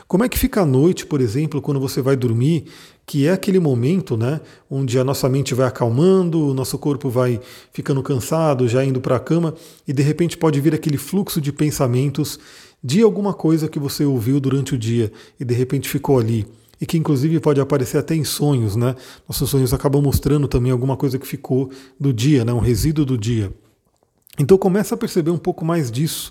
Como 0.08 0.24
é 0.24 0.28
que 0.28 0.38
fica 0.38 0.62
a 0.62 0.66
noite, 0.66 1.06
por 1.06 1.20
exemplo, 1.20 1.62
quando 1.62 1.78
você 1.78 2.02
vai 2.02 2.16
dormir, 2.16 2.64
que 3.08 3.26
é 3.26 3.32
aquele 3.32 3.58
momento, 3.58 4.18
né, 4.18 4.38
onde 4.70 4.98
a 4.98 5.02
nossa 5.02 5.30
mente 5.30 5.54
vai 5.54 5.66
acalmando, 5.66 6.48
o 6.48 6.52
nosso 6.52 6.76
corpo 6.76 7.08
vai 7.08 7.40
ficando 7.72 8.02
cansado, 8.02 8.68
já 8.68 8.84
indo 8.84 9.00
para 9.00 9.16
a 9.16 9.18
cama, 9.18 9.54
e 9.86 9.94
de 9.94 10.02
repente 10.02 10.36
pode 10.36 10.60
vir 10.60 10.74
aquele 10.74 10.98
fluxo 10.98 11.40
de 11.40 11.50
pensamentos 11.50 12.38
de 12.84 13.00
alguma 13.00 13.32
coisa 13.32 13.66
que 13.66 13.78
você 13.78 14.04
ouviu 14.04 14.38
durante 14.38 14.74
o 14.74 14.78
dia 14.78 15.10
e 15.40 15.44
de 15.44 15.54
repente 15.54 15.88
ficou 15.88 16.18
ali. 16.18 16.46
E 16.78 16.84
que 16.84 16.98
inclusive 16.98 17.40
pode 17.40 17.58
aparecer 17.62 17.96
até 17.96 18.14
em 18.14 18.24
sonhos, 18.24 18.76
né? 18.76 18.94
Nossos 19.26 19.48
sonhos 19.48 19.72
acabam 19.72 20.02
mostrando 20.02 20.46
também 20.46 20.70
alguma 20.70 20.96
coisa 20.96 21.18
que 21.18 21.26
ficou 21.26 21.70
do 21.98 22.12
dia, 22.12 22.44
né? 22.44 22.52
um 22.52 22.60
resíduo 22.60 23.06
do 23.06 23.16
dia. 23.16 23.50
Então 24.38 24.58
começa 24.58 24.94
a 24.94 24.98
perceber 24.98 25.30
um 25.30 25.38
pouco 25.38 25.64
mais 25.64 25.90
disso. 25.90 26.30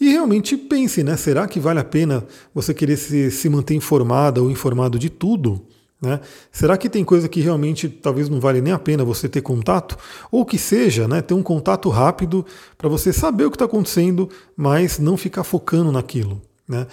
E 0.00 0.08
realmente 0.08 0.56
pense, 0.56 1.04
né? 1.04 1.14
Será 1.18 1.46
que 1.46 1.60
vale 1.60 1.78
a 1.78 1.84
pena 1.84 2.24
você 2.54 2.72
querer 2.72 2.96
se, 2.96 3.30
se 3.30 3.50
manter 3.50 3.74
informada 3.74 4.42
ou 4.42 4.50
informado 4.50 4.98
de 4.98 5.10
tudo? 5.10 5.62
Né? 6.00 6.20
Será 6.52 6.76
que 6.76 6.90
tem 6.90 7.04
coisa 7.04 7.28
que 7.28 7.40
realmente 7.40 7.88
talvez 7.88 8.28
não 8.28 8.38
vale 8.38 8.60
nem 8.60 8.72
a 8.72 8.78
pena 8.78 9.04
você 9.04 9.28
ter 9.28 9.40
contato? 9.40 9.96
Ou 10.30 10.44
que 10.44 10.58
seja, 10.58 11.08
né, 11.08 11.22
ter 11.22 11.34
um 11.34 11.42
contato 11.42 11.88
rápido 11.88 12.44
para 12.76 12.88
você 12.88 13.12
saber 13.12 13.46
o 13.46 13.50
que 13.50 13.56
está 13.56 13.64
acontecendo, 13.64 14.28
mas 14.56 14.98
não 14.98 15.16
ficar 15.16 15.44
focando 15.44 15.90
naquilo. 15.90 16.40
Né? 16.68 16.86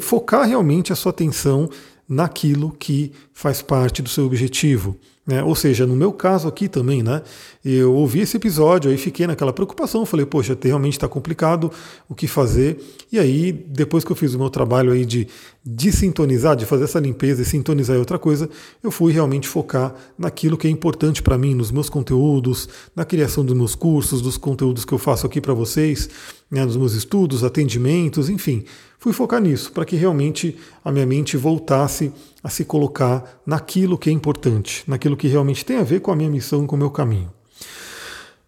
Focar 0.00 0.46
realmente 0.46 0.92
a 0.92 0.96
sua 0.96 1.10
atenção 1.10 1.68
naquilo 2.08 2.72
que 2.72 3.12
faz 3.34 3.60
parte 3.60 4.00
do 4.00 4.08
seu 4.08 4.24
objetivo. 4.24 4.96
Né? 5.28 5.44
Ou 5.44 5.54
seja, 5.54 5.86
no 5.86 5.94
meu 5.94 6.10
caso 6.10 6.48
aqui 6.48 6.68
também, 6.68 7.02
né? 7.02 7.20
Eu 7.62 7.92
ouvi 7.92 8.20
esse 8.20 8.38
episódio, 8.38 8.90
aí 8.90 8.96
fiquei 8.96 9.26
naquela 9.26 9.52
preocupação, 9.52 10.06
falei, 10.06 10.24
poxa, 10.24 10.56
realmente 10.62 10.94
está 10.94 11.06
complicado 11.06 11.70
o 12.08 12.14
que 12.14 12.26
fazer. 12.26 12.80
E 13.12 13.18
aí, 13.18 13.52
depois 13.52 14.04
que 14.04 14.10
eu 14.10 14.16
fiz 14.16 14.32
o 14.32 14.38
meu 14.38 14.48
trabalho 14.48 14.90
aí 14.90 15.04
de, 15.04 15.28
de 15.62 15.92
sintonizar, 15.92 16.56
de 16.56 16.64
fazer 16.64 16.84
essa 16.84 16.98
limpeza 16.98 17.42
e 17.42 17.44
sintonizar 17.44 17.94
em 17.94 17.98
outra 17.98 18.18
coisa, 18.18 18.48
eu 18.82 18.90
fui 18.90 19.12
realmente 19.12 19.46
focar 19.46 19.94
naquilo 20.16 20.56
que 20.56 20.66
é 20.66 20.70
importante 20.70 21.22
para 21.22 21.36
mim, 21.36 21.54
nos 21.54 21.70
meus 21.70 21.90
conteúdos, 21.90 22.66
na 22.96 23.04
criação 23.04 23.44
dos 23.44 23.54
meus 23.54 23.74
cursos, 23.74 24.22
dos 24.22 24.38
conteúdos 24.38 24.86
que 24.86 24.94
eu 24.94 24.98
faço 24.98 25.26
aqui 25.26 25.42
para 25.42 25.52
vocês, 25.52 26.08
né, 26.50 26.64
nos 26.64 26.78
meus 26.78 26.94
estudos, 26.94 27.44
atendimentos, 27.44 28.30
enfim. 28.30 28.64
Fui 28.98 29.12
focar 29.12 29.40
nisso, 29.40 29.70
para 29.70 29.84
que 29.84 29.94
realmente 29.94 30.58
a 30.84 30.90
minha 30.90 31.06
mente 31.06 31.36
voltasse 31.36 32.12
a 32.42 32.48
se 32.48 32.64
colocar 32.64 33.40
naquilo 33.46 33.96
que 33.96 34.10
é 34.10 34.12
importante, 34.12 34.82
naquilo 34.88 35.16
que 35.16 35.28
realmente 35.28 35.64
tem 35.64 35.76
a 35.76 35.84
ver 35.84 36.00
com 36.00 36.10
a 36.10 36.16
minha 36.16 36.28
missão 36.28 36.66
com 36.66 36.74
o 36.74 36.78
meu 36.78 36.90
caminho. 36.90 37.32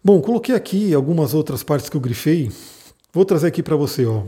Bom, 0.03 0.19
coloquei 0.19 0.53
aqui 0.53 0.93
algumas 0.93 1.33
outras 1.33 1.63
partes 1.63 1.89
que 1.89 1.95
eu 1.95 2.01
grifei. 2.01 2.51
Vou 3.13 3.23
trazer 3.23 3.47
aqui 3.47 3.63
para 3.63 3.75
você. 3.77 4.05
Ó. 4.05 4.23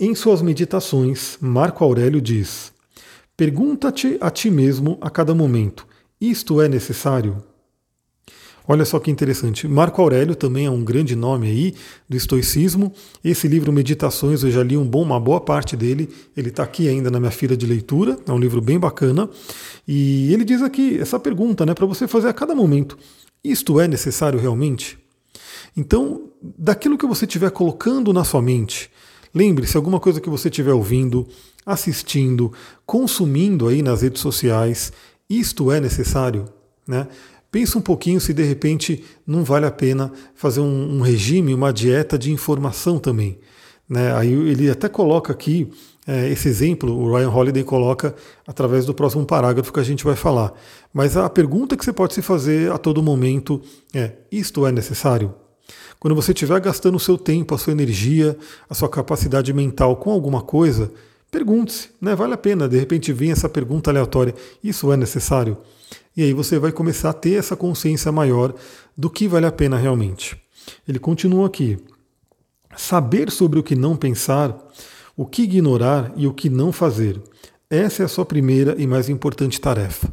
Em 0.00 0.14
suas 0.14 0.42
meditações, 0.42 1.38
Marco 1.40 1.84
Aurélio 1.84 2.20
diz: 2.20 2.72
Pergunta-te 3.36 4.18
a 4.20 4.30
ti 4.30 4.50
mesmo 4.50 4.98
a 5.00 5.08
cada 5.08 5.34
momento: 5.34 5.86
isto 6.20 6.60
é 6.60 6.68
necessário? 6.68 7.42
Olha 8.66 8.84
só 8.84 9.00
que 9.00 9.10
interessante. 9.10 9.66
Marco 9.66 10.00
Aurélio 10.00 10.36
também 10.36 10.66
é 10.66 10.70
um 10.70 10.84
grande 10.84 11.16
nome 11.16 11.48
aí 11.48 11.74
do 12.08 12.16
estoicismo. 12.16 12.92
Esse 13.24 13.48
livro 13.48 13.72
Meditações 13.72 14.42
eu 14.44 14.50
já 14.50 14.62
li 14.62 14.76
um 14.76 14.86
bom, 14.86 15.02
uma 15.02 15.18
boa 15.18 15.40
parte 15.40 15.76
dele. 15.76 16.08
Ele 16.36 16.48
está 16.48 16.62
aqui 16.62 16.88
ainda 16.88 17.10
na 17.10 17.18
minha 17.18 17.32
fila 17.32 17.56
de 17.56 17.66
leitura. 17.66 18.18
É 18.26 18.32
um 18.32 18.38
livro 18.38 18.60
bem 18.60 18.78
bacana. 18.78 19.28
E 19.86 20.32
ele 20.32 20.44
diz 20.44 20.62
aqui 20.62 20.98
essa 20.98 21.18
pergunta, 21.18 21.66
né, 21.66 21.74
para 21.74 21.86
você 21.86 22.06
fazer 22.06 22.28
a 22.28 22.32
cada 22.32 22.54
momento: 22.54 22.96
isto 23.42 23.80
é 23.80 23.88
necessário 23.88 24.38
realmente? 24.38 24.96
Então, 25.76 26.28
daquilo 26.40 26.98
que 26.98 27.06
você 27.06 27.24
estiver 27.24 27.50
colocando 27.50 28.12
na 28.12 28.24
sua 28.24 28.42
mente, 28.42 28.90
lembre-se, 29.34 29.76
alguma 29.76 29.98
coisa 29.98 30.20
que 30.20 30.28
você 30.28 30.48
estiver 30.48 30.72
ouvindo, 30.72 31.26
assistindo, 31.64 32.52
consumindo 32.84 33.66
aí 33.66 33.82
nas 33.82 34.02
redes 34.02 34.20
sociais, 34.20 34.92
isto 35.28 35.72
é 35.72 35.80
necessário? 35.80 36.44
Né? 36.86 37.06
Pensa 37.52 37.78
um 37.78 37.82
pouquinho 37.82 38.18
se 38.18 38.32
de 38.32 38.42
repente 38.42 39.04
não 39.26 39.44
vale 39.44 39.66
a 39.66 39.70
pena 39.70 40.10
fazer 40.34 40.60
um, 40.60 40.96
um 40.96 41.00
regime, 41.02 41.52
uma 41.52 41.70
dieta 41.72 42.18
de 42.18 42.32
informação 42.32 42.98
também. 42.98 43.38
Né? 43.86 44.12
Aí 44.16 44.32
ele 44.32 44.70
até 44.70 44.88
coloca 44.88 45.34
aqui 45.34 45.70
é, 46.06 46.30
esse 46.30 46.48
exemplo, 46.48 46.92
o 46.98 47.14
Ryan 47.14 47.30
Holiday 47.30 47.62
coloca 47.62 48.14
através 48.46 48.86
do 48.86 48.94
próximo 48.94 49.24
parágrafo 49.26 49.72
que 49.72 49.78
a 49.78 49.84
gente 49.84 50.02
vai 50.02 50.16
falar. 50.16 50.52
Mas 50.92 51.16
a 51.16 51.28
pergunta 51.28 51.76
que 51.76 51.84
você 51.84 51.92
pode 51.92 52.14
se 52.14 52.22
fazer 52.22 52.72
a 52.72 52.78
todo 52.78 53.02
momento 53.02 53.60
é: 53.94 54.12
isto 54.32 54.66
é 54.66 54.72
necessário? 54.72 55.34
Quando 56.00 56.16
você 56.16 56.32
estiver 56.32 56.58
gastando 56.58 56.96
o 56.96 57.00
seu 57.00 57.16
tempo, 57.16 57.54
a 57.54 57.58
sua 57.58 57.72
energia, 57.72 58.36
a 58.68 58.74
sua 58.74 58.88
capacidade 58.88 59.52
mental 59.52 59.94
com 59.96 60.10
alguma 60.10 60.40
coisa, 60.40 60.90
pergunte-se, 61.32 61.88
né? 62.00 62.14
Vale 62.14 62.34
a 62.34 62.36
pena, 62.36 62.68
de 62.68 62.78
repente, 62.78 63.12
vir 63.12 63.30
essa 63.30 63.48
pergunta 63.48 63.90
aleatória: 63.90 64.34
isso 64.62 64.92
é 64.92 64.96
necessário? 64.96 65.56
E 66.14 66.22
aí 66.22 66.32
você 66.34 66.58
vai 66.58 66.70
começar 66.70 67.10
a 67.10 67.14
ter 67.14 67.34
essa 67.34 67.56
consciência 67.56 68.12
maior 68.12 68.54
do 68.96 69.08
que 69.08 69.26
vale 69.26 69.46
a 69.46 69.50
pena 69.50 69.78
realmente. 69.78 70.36
Ele 70.86 70.98
continua 70.98 71.46
aqui. 71.46 71.78
Saber 72.76 73.30
sobre 73.30 73.58
o 73.58 73.62
que 73.62 73.74
não 73.74 73.96
pensar, 73.96 74.56
o 75.16 75.26
que 75.26 75.42
ignorar 75.42 76.12
e 76.16 76.26
o 76.26 76.32
que 76.32 76.48
não 76.48 76.70
fazer. 76.70 77.20
Essa 77.68 78.02
é 78.02 78.06
a 78.06 78.08
sua 78.08 78.24
primeira 78.24 78.74
e 78.78 78.86
mais 78.86 79.08
importante 79.08 79.60
tarefa. 79.60 80.12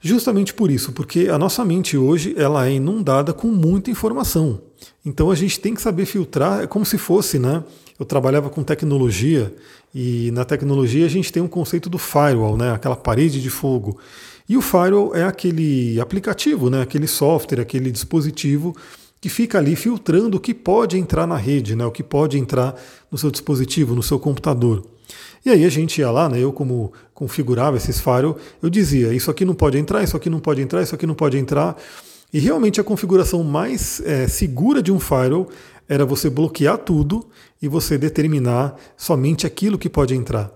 Justamente 0.00 0.52
por 0.52 0.70
isso, 0.70 0.92
porque 0.92 1.28
a 1.30 1.38
nossa 1.38 1.64
mente 1.64 1.96
hoje 1.96 2.34
ela 2.36 2.66
é 2.66 2.72
inundada 2.72 3.32
com 3.32 3.48
muita 3.48 3.90
informação. 3.90 4.60
Então 5.04 5.30
a 5.30 5.34
gente 5.34 5.60
tem 5.60 5.74
que 5.74 5.82
saber 5.82 6.06
filtrar, 6.06 6.62
é 6.62 6.66
como 6.66 6.84
se 6.84 6.98
fosse, 6.98 7.38
né? 7.38 7.62
Eu 7.98 8.04
trabalhava 8.04 8.50
com 8.50 8.62
tecnologia 8.62 9.54
e 9.94 10.30
na 10.32 10.44
tecnologia 10.44 11.06
a 11.06 11.08
gente 11.08 11.32
tem 11.32 11.42
um 11.42 11.48
conceito 11.48 11.88
do 11.88 11.98
firewall, 11.98 12.56
né? 12.56 12.72
Aquela 12.72 12.96
parede 12.96 13.40
de 13.40 13.50
fogo. 13.50 13.98
E 14.48 14.56
o 14.56 14.60
firewall 14.60 15.14
é 15.14 15.24
aquele 15.24 16.00
aplicativo, 16.00 16.68
né? 16.68 16.82
Aquele 16.82 17.06
software, 17.06 17.60
aquele 17.60 17.90
dispositivo 17.90 18.76
que 19.20 19.28
fica 19.28 19.56
ali 19.56 19.74
filtrando 19.74 20.36
o 20.36 20.40
que 20.40 20.52
pode 20.52 20.98
entrar 20.98 21.26
na 21.26 21.36
rede, 21.36 21.74
né? 21.74 21.86
O 21.86 21.90
que 21.90 22.02
pode 22.02 22.38
entrar 22.38 22.74
no 23.10 23.16
seu 23.16 23.30
dispositivo, 23.30 23.94
no 23.94 24.02
seu 24.02 24.18
computador. 24.18 24.84
E 25.46 25.50
aí 25.50 25.64
a 25.64 25.68
gente 25.68 26.00
ia 26.00 26.10
lá, 26.10 26.28
né? 26.28 26.38
Eu 26.38 26.52
como 26.52 26.92
configurava 27.14 27.76
esses 27.76 28.00
firewall, 28.00 28.36
eu 28.62 28.68
dizia 28.68 29.14
isso 29.14 29.30
aqui 29.30 29.44
não 29.44 29.54
pode 29.54 29.78
entrar, 29.78 30.02
isso 30.02 30.16
aqui 30.16 30.28
não 30.28 30.40
pode 30.40 30.60
entrar, 30.60 30.82
isso 30.82 30.94
aqui 30.94 31.06
não 31.06 31.14
pode 31.14 31.38
entrar. 31.38 31.76
E 32.34 32.40
realmente 32.40 32.80
a 32.80 32.84
configuração 32.84 33.44
mais 33.44 34.02
é, 34.04 34.26
segura 34.26 34.82
de 34.82 34.90
um 34.90 34.98
firewall 34.98 35.48
era 35.88 36.04
você 36.04 36.28
bloquear 36.28 36.78
tudo 36.78 37.24
e 37.62 37.68
você 37.68 37.96
determinar 37.96 38.74
somente 38.96 39.46
aquilo 39.46 39.78
que 39.78 39.88
pode 39.88 40.16
entrar. 40.16 40.50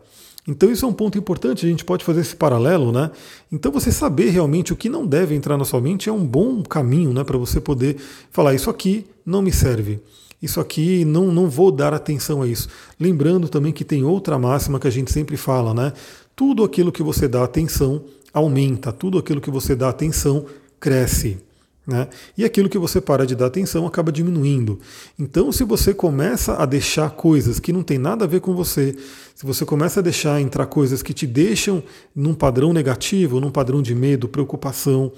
Então 0.44 0.72
isso 0.72 0.84
é 0.84 0.88
um 0.88 0.92
ponto 0.92 1.16
importante, 1.16 1.64
a 1.64 1.68
gente 1.68 1.84
pode 1.84 2.04
fazer 2.04 2.22
esse 2.22 2.34
paralelo, 2.34 2.90
né? 2.90 3.12
Então 3.52 3.70
você 3.70 3.92
saber 3.92 4.30
realmente 4.30 4.72
o 4.72 4.76
que 4.76 4.88
não 4.88 5.06
deve 5.06 5.36
entrar 5.36 5.56
na 5.56 5.64
sua 5.64 5.80
mente 5.80 6.08
é 6.08 6.12
um 6.12 6.26
bom 6.26 6.64
caminho, 6.64 7.12
né, 7.12 7.22
para 7.22 7.38
você 7.38 7.60
poder 7.60 7.96
falar 8.32 8.54
isso 8.54 8.68
aqui 8.68 9.06
não 9.24 9.40
me 9.40 9.52
serve. 9.52 10.00
Isso 10.42 10.58
aqui 10.58 11.04
não 11.04 11.30
não 11.30 11.48
vou 11.48 11.70
dar 11.70 11.94
atenção 11.94 12.42
a 12.42 12.48
isso. 12.48 12.68
Lembrando 12.98 13.48
também 13.48 13.72
que 13.72 13.84
tem 13.84 14.02
outra 14.02 14.36
máxima 14.36 14.80
que 14.80 14.88
a 14.88 14.92
gente 14.92 15.12
sempre 15.12 15.36
fala, 15.36 15.72
né? 15.72 15.92
Tudo 16.34 16.64
aquilo 16.64 16.90
que 16.90 17.04
você 17.04 17.28
dá 17.28 17.44
atenção 17.44 18.02
aumenta, 18.34 18.90
tudo 18.90 19.16
aquilo 19.16 19.40
que 19.40 19.50
você 19.50 19.76
dá 19.76 19.88
atenção 19.88 20.44
cresce. 20.80 21.46
Né? 21.88 22.06
E 22.36 22.44
aquilo 22.44 22.68
que 22.68 22.76
você 22.76 23.00
para 23.00 23.24
de 23.24 23.34
dar 23.34 23.46
atenção 23.46 23.86
acaba 23.86 24.12
diminuindo. 24.12 24.78
Então, 25.18 25.50
se 25.50 25.64
você 25.64 25.94
começa 25.94 26.62
a 26.62 26.66
deixar 26.66 27.08
coisas 27.12 27.58
que 27.58 27.72
não 27.72 27.82
tem 27.82 27.96
nada 27.96 28.26
a 28.26 28.28
ver 28.28 28.42
com 28.42 28.54
você, 28.54 28.94
se 29.34 29.46
você 29.46 29.64
começa 29.64 30.00
a 30.00 30.02
deixar 30.02 30.38
entrar 30.38 30.66
coisas 30.66 31.02
que 31.02 31.14
te 31.14 31.26
deixam 31.26 31.82
num 32.14 32.34
padrão 32.34 32.74
negativo, 32.74 33.40
num 33.40 33.50
padrão 33.50 33.80
de 33.80 33.94
medo, 33.94 34.28
preocupação, 34.28 35.10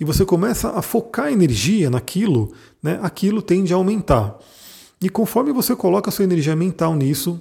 e 0.00 0.04
você 0.04 0.24
começa 0.24 0.70
a 0.70 0.80
focar 0.80 1.30
energia 1.30 1.90
naquilo, 1.90 2.54
né, 2.82 2.98
aquilo 3.02 3.42
tende 3.42 3.74
a 3.74 3.76
aumentar. 3.76 4.38
E 5.02 5.10
conforme 5.10 5.52
você 5.52 5.76
coloca 5.76 6.08
a 6.08 6.12
sua 6.12 6.24
energia 6.24 6.56
mental 6.56 6.96
nisso, 6.96 7.38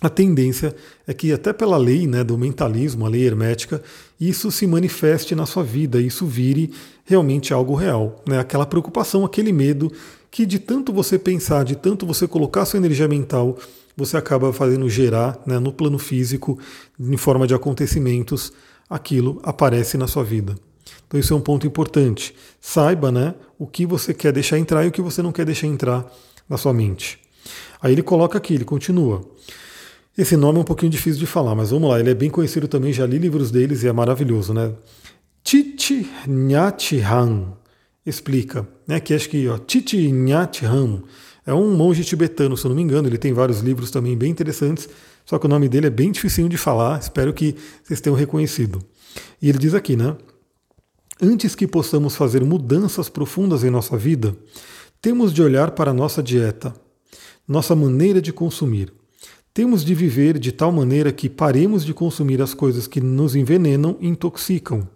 a 0.00 0.08
tendência 0.08 0.74
é 1.08 1.12
que, 1.12 1.32
até 1.32 1.52
pela 1.52 1.76
lei 1.76 2.06
né, 2.06 2.22
do 2.22 2.38
mentalismo, 2.38 3.04
a 3.04 3.08
lei 3.08 3.26
hermética, 3.26 3.82
isso 4.20 4.50
se 4.52 4.64
manifeste 4.64 5.34
na 5.34 5.44
sua 5.44 5.64
vida, 5.64 6.00
isso 6.00 6.24
vire 6.24 6.70
realmente 7.04 7.52
algo 7.52 7.74
real. 7.74 8.22
Né? 8.26 8.38
Aquela 8.38 8.64
preocupação, 8.64 9.24
aquele 9.24 9.52
medo 9.52 9.90
que, 10.30 10.46
de 10.46 10.60
tanto 10.60 10.92
você 10.92 11.18
pensar, 11.18 11.64
de 11.64 11.74
tanto 11.74 12.06
você 12.06 12.28
colocar 12.28 12.64
sua 12.64 12.76
energia 12.76 13.08
mental, 13.08 13.58
você 13.96 14.16
acaba 14.16 14.52
fazendo 14.52 14.88
gerar 14.88 15.36
né, 15.44 15.58
no 15.58 15.72
plano 15.72 15.98
físico, 15.98 16.56
em 16.98 17.16
forma 17.16 17.44
de 17.44 17.54
acontecimentos, 17.54 18.52
aquilo 18.88 19.40
aparece 19.42 19.98
na 19.98 20.06
sua 20.06 20.22
vida. 20.22 20.54
Então, 21.08 21.18
isso 21.18 21.34
é 21.34 21.36
um 21.36 21.40
ponto 21.40 21.66
importante. 21.66 22.36
Saiba 22.60 23.10
né, 23.10 23.34
o 23.58 23.66
que 23.66 23.84
você 23.84 24.14
quer 24.14 24.32
deixar 24.32 24.58
entrar 24.58 24.84
e 24.84 24.88
o 24.88 24.92
que 24.92 25.02
você 25.02 25.22
não 25.22 25.32
quer 25.32 25.44
deixar 25.44 25.66
entrar 25.66 26.06
na 26.48 26.56
sua 26.56 26.72
mente. 26.72 27.18
Aí 27.82 27.92
ele 27.92 28.02
coloca 28.02 28.38
aqui, 28.38 28.54
ele 28.54 28.64
continua. 28.64 29.24
Esse 30.18 30.36
nome 30.36 30.58
é 30.58 30.62
um 30.62 30.64
pouquinho 30.64 30.90
difícil 30.90 31.20
de 31.20 31.26
falar, 31.26 31.54
mas 31.54 31.70
vamos 31.70 31.88
lá, 31.88 32.00
ele 32.00 32.10
é 32.10 32.14
bem 32.14 32.28
conhecido 32.28 32.66
também, 32.66 32.92
já 32.92 33.06
li 33.06 33.18
livros 33.18 33.52
deles 33.52 33.84
e 33.84 33.86
é 33.86 33.92
maravilhoso, 33.92 34.52
né? 34.52 34.72
Chichi 35.44 36.10
Han 37.08 37.52
explica, 38.04 38.66
né, 38.84 38.98
que 38.98 39.14
acho 39.14 39.28
que 39.28 39.46
ó, 39.46 39.56
Chichi 39.64 40.12
Han 40.64 41.02
é 41.46 41.54
um 41.54 41.72
monge 41.72 42.02
tibetano, 42.02 42.56
se 42.56 42.64
eu 42.64 42.70
não 42.70 42.74
me 42.74 42.82
engano, 42.82 43.06
ele 43.06 43.16
tem 43.16 43.32
vários 43.32 43.60
livros 43.60 43.92
também 43.92 44.18
bem 44.18 44.32
interessantes, 44.32 44.88
só 45.24 45.38
que 45.38 45.46
o 45.46 45.48
nome 45.48 45.68
dele 45.68 45.86
é 45.86 45.90
bem 45.90 46.10
dificinho 46.10 46.48
de 46.48 46.56
falar, 46.56 46.98
espero 46.98 47.32
que 47.32 47.54
vocês 47.84 48.00
tenham 48.00 48.16
reconhecido. 48.16 48.82
E 49.40 49.48
ele 49.48 49.58
diz 49.58 49.72
aqui, 49.72 49.94
né? 49.94 50.16
Antes 51.22 51.54
que 51.54 51.68
possamos 51.68 52.16
fazer 52.16 52.44
mudanças 52.44 53.08
profundas 53.08 53.62
em 53.62 53.70
nossa 53.70 53.96
vida, 53.96 54.36
temos 55.00 55.32
de 55.32 55.42
olhar 55.42 55.70
para 55.70 55.92
a 55.92 55.94
nossa 55.94 56.20
dieta, 56.20 56.74
nossa 57.46 57.76
maneira 57.76 58.20
de 58.20 58.32
consumir. 58.32 58.97
Temos 59.58 59.84
de 59.84 59.92
viver 59.92 60.38
de 60.38 60.52
tal 60.52 60.70
maneira 60.70 61.10
que 61.10 61.28
paremos 61.28 61.84
de 61.84 61.92
consumir 61.92 62.40
as 62.40 62.54
coisas 62.54 62.86
que 62.86 63.00
nos 63.00 63.34
envenenam 63.34 63.96
e 63.98 64.06
intoxicam. 64.06 64.88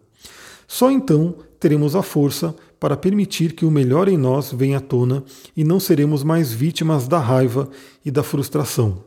Só 0.68 0.88
então 0.88 1.34
teremos 1.58 1.96
a 1.96 2.00
força 2.00 2.54
para 2.78 2.96
permitir 2.96 3.54
que 3.54 3.64
o 3.64 3.72
melhor 3.72 4.06
em 4.06 4.16
nós 4.16 4.52
venha 4.52 4.78
à 4.78 4.80
tona 4.80 5.24
e 5.56 5.64
não 5.64 5.80
seremos 5.80 6.22
mais 6.22 6.52
vítimas 6.52 7.08
da 7.08 7.18
raiva 7.18 7.68
e 8.04 8.10
da 8.12 8.22
frustração. 8.22 9.02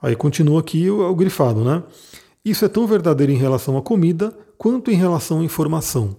Aí 0.00 0.14
continua 0.14 0.60
aqui 0.60 0.88
o, 0.88 1.00
o 1.10 1.14
grifado, 1.16 1.64
né? 1.64 1.82
Isso 2.44 2.64
é 2.64 2.68
tão 2.68 2.86
verdadeiro 2.86 3.32
em 3.32 3.36
relação 3.36 3.76
à 3.76 3.82
comida 3.82 4.32
quanto 4.56 4.92
em 4.92 4.94
relação 4.94 5.40
à 5.40 5.44
informação. 5.44 6.14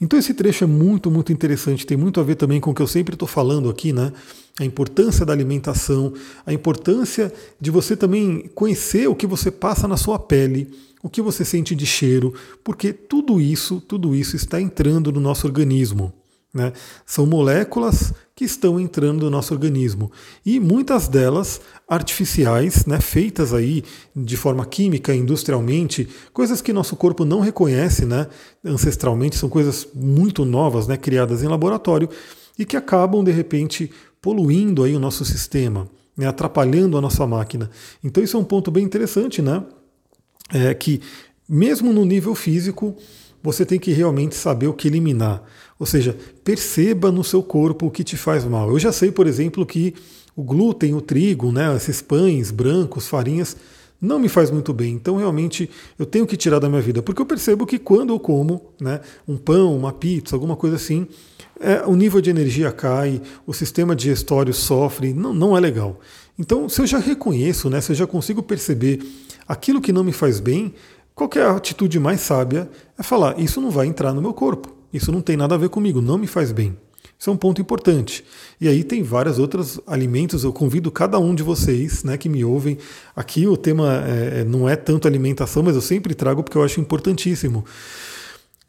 Então 0.00 0.18
esse 0.18 0.32
trecho 0.32 0.64
é 0.64 0.66
muito, 0.66 1.10
muito 1.10 1.30
interessante, 1.30 1.84
tem 1.84 1.96
muito 1.96 2.20
a 2.20 2.22
ver 2.22 2.36
também 2.36 2.58
com 2.58 2.70
o 2.70 2.74
que 2.74 2.80
eu 2.80 2.86
sempre 2.86 3.14
estou 3.14 3.28
falando 3.28 3.68
aqui, 3.68 3.92
né? 3.92 4.12
A 4.58 4.64
importância 4.64 5.26
da 5.26 5.32
alimentação, 5.32 6.14
a 6.46 6.52
importância 6.52 7.32
de 7.60 7.70
você 7.70 7.94
também 7.94 8.50
conhecer 8.54 9.08
o 9.08 9.14
que 9.14 9.26
você 9.26 9.50
passa 9.50 9.86
na 9.86 9.98
sua 9.98 10.18
pele, 10.18 10.70
o 11.02 11.08
que 11.10 11.20
você 11.20 11.44
sente 11.44 11.74
de 11.74 11.84
cheiro, 11.84 12.34
porque 12.64 12.92
tudo 12.92 13.40
isso, 13.40 13.80
tudo 13.80 14.14
isso 14.14 14.36
está 14.36 14.60
entrando 14.60 15.12
no 15.12 15.20
nosso 15.20 15.46
organismo. 15.46 16.12
Né? 16.52 16.72
São 17.06 17.26
moléculas 17.26 18.12
que 18.34 18.44
estão 18.44 18.80
entrando 18.80 19.24
no 19.24 19.30
nosso 19.30 19.54
organismo 19.54 20.10
e 20.44 20.58
muitas 20.58 21.06
delas 21.06 21.60
artificiais, 21.86 22.86
né, 22.86 22.98
feitas 23.00 23.52
aí 23.52 23.84
de 24.16 24.36
forma 24.36 24.64
química, 24.64 25.14
industrialmente, 25.14 26.08
coisas 26.32 26.62
que 26.62 26.72
nosso 26.72 26.96
corpo 26.96 27.24
não 27.24 27.40
reconhece, 27.40 28.04
né, 28.04 28.26
ancestralmente, 28.64 29.36
são 29.36 29.48
coisas 29.48 29.86
muito 29.94 30.44
novas, 30.44 30.88
né, 30.88 30.96
criadas 30.96 31.42
em 31.42 31.48
laboratório 31.48 32.08
e 32.58 32.64
que 32.64 32.76
acabam 32.76 33.22
de 33.22 33.30
repente 33.30 33.90
poluindo 34.22 34.82
aí 34.82 34.96
o 34.96 35.00
nosso 35.00 35.24
sistema, 35.24 35.86
né, 36.16 36.26
atrapalhando 36.26 36.96
a 36.96 37.00
nossa 37.00 37.26
máquina. 37.26 37.70
Então 38.02 38.24
isso 38.24 38.36
é 38.36 38.40
um 38.40 38.44
ponto 38.44 38.70
bem 38.70 38.84
interessante, 38.84 39.42
né, 39.42 39.62
é 40.52 40.72
que 40.74 41.00
mesmo 41.48 41.92
no 41.92 42.04
nível 42.04 42.34
físico 42.34 42.96
você 43.42 43.64
tem 43.64 43.78
que 43.78 43.92
realmente 43.92 44.34
saber 44.34 44.66
o 44.66 44.74
que 44.74 44.88
eliminar. 44.88 45.42
Ou 45.80 45.86
seja, 45.86 46.14
perceba 46.44 47.10
no 47.10 47.24
seu 47.24 47.42
corpo 47.42 47.86
o 47.86 47.90
que 47.90 48.04
te 48.04 48.14
faz 48.14 48.44
mal. 48.44 48.68
Eu 48.68 48.78
já 48.78 48.92
sei, 48.92 49.10
por 49.10 49.26
exemplo, 49.26 49.64
que 49.64 49.94
o 50.36 50.42
glúten, 50.42 50.94
o 50.94 51.00
trigo, 51.00 51.50
né, 51.50 51.74
esses 51.74 52.02
pães 52.02 52.50
brancos, 52.50 53.08
farinhas, 53.08 53.56
não 53.98 54.18
me 54.18 54.28
faz 54.28 54.50
muito 54.50 54.74
bem. 54.74 54.92
Então, 54.92 55.16
realmente, 55.16 55.70
eu 55.98 56.04
tenho 56.04 56.26
que 56.26 56.36
tirar 56.36 56.58
da 56.58 56.68
minha 56.68 56.82
vida. 56.82 57.00
Porque 57.00 57.22
eu 57.22 57.24
percebo 57.24 57.64
que 57.64 57.78
quando 57.78 58.12
eu 58.12 58.20
como 58.20 58.60
né, 58.78 59.00
um 59.26 59.38
pão, 59.38 59.74
uma 59.74 59.90
pizza, 59.90 60.36
alguma 60.36 60.54
coisa 60.54 60.76
assim, 60.76 61.06
é, 61.58 61.82
o 61.86 61.96
nível 61.96 62.20
de 62.20 62.28
energia 62.28 62.70
cai, 62.70 63.20
o 63.46 63.54
sistema 63.54 63.96
digestório 63.96 64.52
sofre, 64.52 65.14
não, 65.14 65.32
não 65.32 65.56
é 65.56 65.60
legal. 65.60 65.98
Então, 66.38 66.68
se 66.68 66.82
eu 66.82 66.86
já 66.86 66.98
reconheço, 66.98 67.70
né, 67.70 67.80
se 67.80 67.92
eu 67.92 67.96
já 67.96 68.06
consigo 68.06 68.42
perceber 68.42 69.00
aquilo 69.48 69.80
que 69.80 69.94
não 69.94 70.04
me 70.04 70.12
faz 70.12 70.40
bem, 70.40 70.74
qualquer 71.14 71.46
atitude 71.46 71.98
mais 71.98 72.20
sábia 72.20 72.68
é 72.98 73.02
falar: 73.02 73.40
isso 73.40 73.62
não 73.62 73.70
vai 73.70 73.86
entrar 73.86 74.12
no 74.12 74.20
meu 74.20 74.34
corpo. 74.34 74.79
Isso 74.92 75.12
não 75.12 75.20
tem 75.20 75.36
nada 75.36 75.54
a 75.54 75.58
ver 75.58 75.68
comigo, 75.68 76.00
não 76.00 76.18
me 76.18 76.26
faz 76.26 76.52
bem. 76.52 76.76
Isso 77.20 77.28
é 77.28 77.32
um 77.34 77.36
ponto 77.36 77.60
importante. 77.60 78.24
E 78.58 78.66
aí 78.66 78.82
tem 78.82 79.02
vários 79.02 79.38
outros 79.38 79.78
alimentos. 79.86 80.42
Eu 80.42 80.54
convido 80.54 80.90
cada 80.90 81.18
um 81.18 81.34
de 81.34 81.42
vocês 81.42 82.02
né, 82.02 82.16
que 82.16 82.30
me 82.30 82.42
ouvem. 82.42 82.78
Aqui 83.14 83.46
o 83.46 83.58
tema 83.58 84.02
é, 84.06 84.40
é, 84.40 84.44
não 84.44 84.66
é 84.66 84.74
tanto 84.74 85.06
alimentação, 85.06 85.62
mas 85.62 85.74
eu 85.74 85.82
sempre 85.82 86.14
trago 86.14 86.42
porque 86.42 86.56
eu 86.56 86.62
acho 86.62 86.80
importantíssimo. 86.80 87.62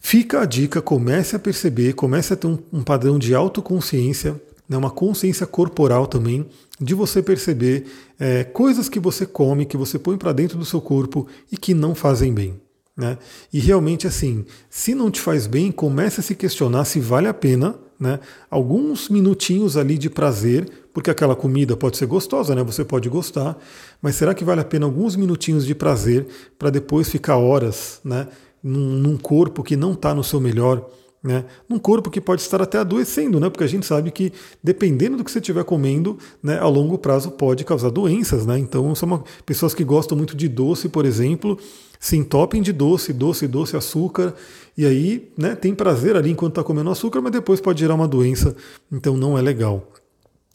Fica 0.02 0.42
a 0.42 0.46
dica, 0.46 0.82
comece 0.82 1.34
a 1.36 1.40
perceber, 1.40 1.94
comece 1.94 2.34
a 2.34 2.36
ter 2.36 2.48
um, 2.48 2.58
um 2.74 2.84
padrão 2.84 3.18
de 3.18 3.34
autoconsciência, 3.34 4.42
né, 4.68 4.76
uma 4.76 4.92
consciência 4.92 5.48
corporal 5.48 6.06
também, 6.06 6.46
de 6.80 6.94
você 6.94 7.22
perceber 7.22 7.86
é, 8.20 8.44
coisas 8.44 8.90
que 8.90 9.00
você 9.00 9.26
come, 9.26 9.66
que 9.66 9.78
você 9.78 9.98
põe 9.98 10.18
para 10.18 10.34
dentro 10.34 10.58
do 10.58 10.66
seu 10.66 10.82
corpo 10.82 11.26
e 11.50 11.56
que 11.56 11.74
não 11.74 11.96
fazem 11.96 12.34
bem. 12.34 12.60
Né? 12.96 13.18
E 13.54 13.60
realmente 13.60 14.06
assim, 14.06 14.46
se 14.70 14.94
não 14.94 15.10
te 15.10 15.22
faz 15.22 15.48
bem, 15.48 15.72
comece 15.72 16.20
a 16.20 16.24
se 16.24 16.36
questionar 16.36 16.86
se 16.86 17.00
vale 17.00 17.28
a 17.28 17.34
pena 17.34 17.80
né, 18.02 18.20
alguns 18.50 19.10
minutinhos 19.10 19.78
ali 19.78 19.96
de 19.96 20.10
prazer, 20.10 20.68
porque 20.92 21.12
aquela 21.12 21.36
comida 21.36 21.78
pode 21.78 21.98
ser 21.98 22.08
gostosa, 22.08 22.56
né, 22.56 22.64
você 22.64 22.84
pode 22.84 23.08
gostar, 23.08 23.56
mas 24.02 24.16
será 24.16 24.34
que 24.34 24.44
vale 24.44 24.60
a 24.60 24.66
pena 24.66 24.88
alguns 24.88 25.16
minutinhos 25.16 25.66
de 25.66 25.76
prazer 25.76 26.26
para 26.58 26.72
depois 26.72 27.10
ficar 27.10 27.38
horas 27.38 28.02
né, 28.04 28.28
num, 28.62 28.98
num 28.98 29.18
corpo 29.18 29.62
que 29.62 29.78
não 29.78 29.94
está 29.94 30.16
no 30.16 30.24
seu 30.24 30.42
melhor? 30.42 30.90
Né? 31.24 31.46
Num 31.70 31.78
corpo 31.78 32.10
que 32.10 32.20
pode 32.20 32.42
estar 32.42 32.60
até 32.60 32.80
adoecendo, 32.80 33.40
né? 33.40 33.48
Porque 33.48 33.64
a 33.64 33.68
gente 33.68 33.86
sabe 33.86 34.10
que 34.10 34.34
dependendo 34.64 35.18
do 35.18 35.24
que 35.24 35.32
você 35.32 35.38
estiver 35.38 35.64
comendo, 35.64 36.18
né, 36.42 36.58
a 36.58 36.66
longo 36.66 36.98
prazo 36.98 37.30
pode 37.30 37.64
causar 37.64 37.92
doenças, 37.92 38.48
né? 38.48 38.58
Então 38.58 38.96
são 38.96 39.06
uma, 39.06 39.24
pessoas 39.46 39.76
que 39.76 39.84
gostam 39.84 40.18
muito 40.18 40.36
de 40.36 40.48
doce, 40.48 40.90
por 40.90 41.06
exemplo, 41.06 41.60
se 42.02 42.18
entopem 42.18 42.64
de 42.64 42.74
doce, 42.74 43.14
doce, 43.14 43.48
doce, 43.48 43.78
açúcar, 43.78 44.34
e 44.76 44.88
aí 44.88 45.32
né, 45.38 45.56
tem 45.56 45.76
prazer 45.76 46.16
ali 46.16 46.32
enquanto 46.32 46.54
está 46.54 46.64
comendo 46.64 46.90
açúcar, 46.90 47.22
mas 47.22 47.32
depois 47.32 47.62
pode 47.62 47.80
gerar 47.80 47.94
uma 47.94 48.08
doença, 48.08 48.56
então 48.92 49.16
não 49.16 49.38
é 49.38 49.42
legal. 49.42 49.88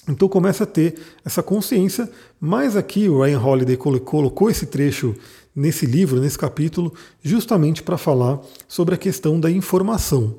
Então 0.09 0.29
começa 0.29 0.65
a 0.65 0.67
ter 0.67 0.97
essa 1.25 1.45
consciência, 1.45 2.11
mas 2.41 2.77
aqui 2.77 3.09
o 3.09 3.23
Ryan 3.23 3.41
Holiday 3.41 3.77
colocou 3.77 4.51
esse 4.51 4.67
trecho 4.67 5.15
nesse 5.55 5.87
livro, 5.87 6.21
nesse 6.21 6.37
capítulo, 6.37 6.93
justamente 7.23 7.81
para 7.81 7.97
falar 7.97 8.41
sobre 8.67 8.97
a 8.97 8.99
questão 8.99 9.39
da 9.39 9.49
informação. 9.49 10.39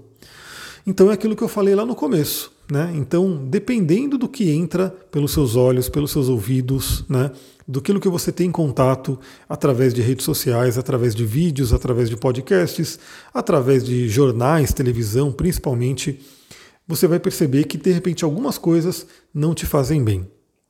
Então 0.85 1.09
é 1.09 1.13
aquilo 1.13 1.37
que 1.37 1.43
eu 1.43 1.47
falei 1.47 1.73
lá 1.73 1.85
no 1.85 1.95
começo. 1.95 2.51
Né? 2.69 2.91
Então, 2.95 3.47
dependendo 3.49 4.17
do 4.17 4.27
que 4.27 4.49
entra 4.49 4.89
pelos 5.09 5.31
seus 5.31 5.55
olhos, 5.55 5.87
pelos 5.87 6.11
seus 6.11 6.27
ouvidos, 6.27 7.05
né? 7.07 7.31
do 7.67 7.81
que 7.81 8.09
você 8.09 8.31
tem 8.31 8.49
contato 8.49 9.19
através 9.47 9.93
de 9.93 10.01
redes 10.01 10.25
sociais, 10.25 10.77
através 10.77 11.13
de 11.13 11.25
vídeos, 11.25 11.73
através 11.73 12.09
de 12.09 12.15
podcasts, 12.15 12.99
através 13.33 13.83
de 13.83 14.07
jornais, 14.07 14.73
televisão, 14.73 15.31
principalmente, 15.31 16.19
você 16.87 17.07
vai 17.07 17.19
perceber 17.19 17.65
que 17.65 17.77
de 17.77 17.91
repente 17.91 18.23
algumas 18.23 18.57
coisas 18.57 19.05
não 19.33 19.53
te 19.53 19.65
fazem 19.65 20.03
bem. 20.03 20.25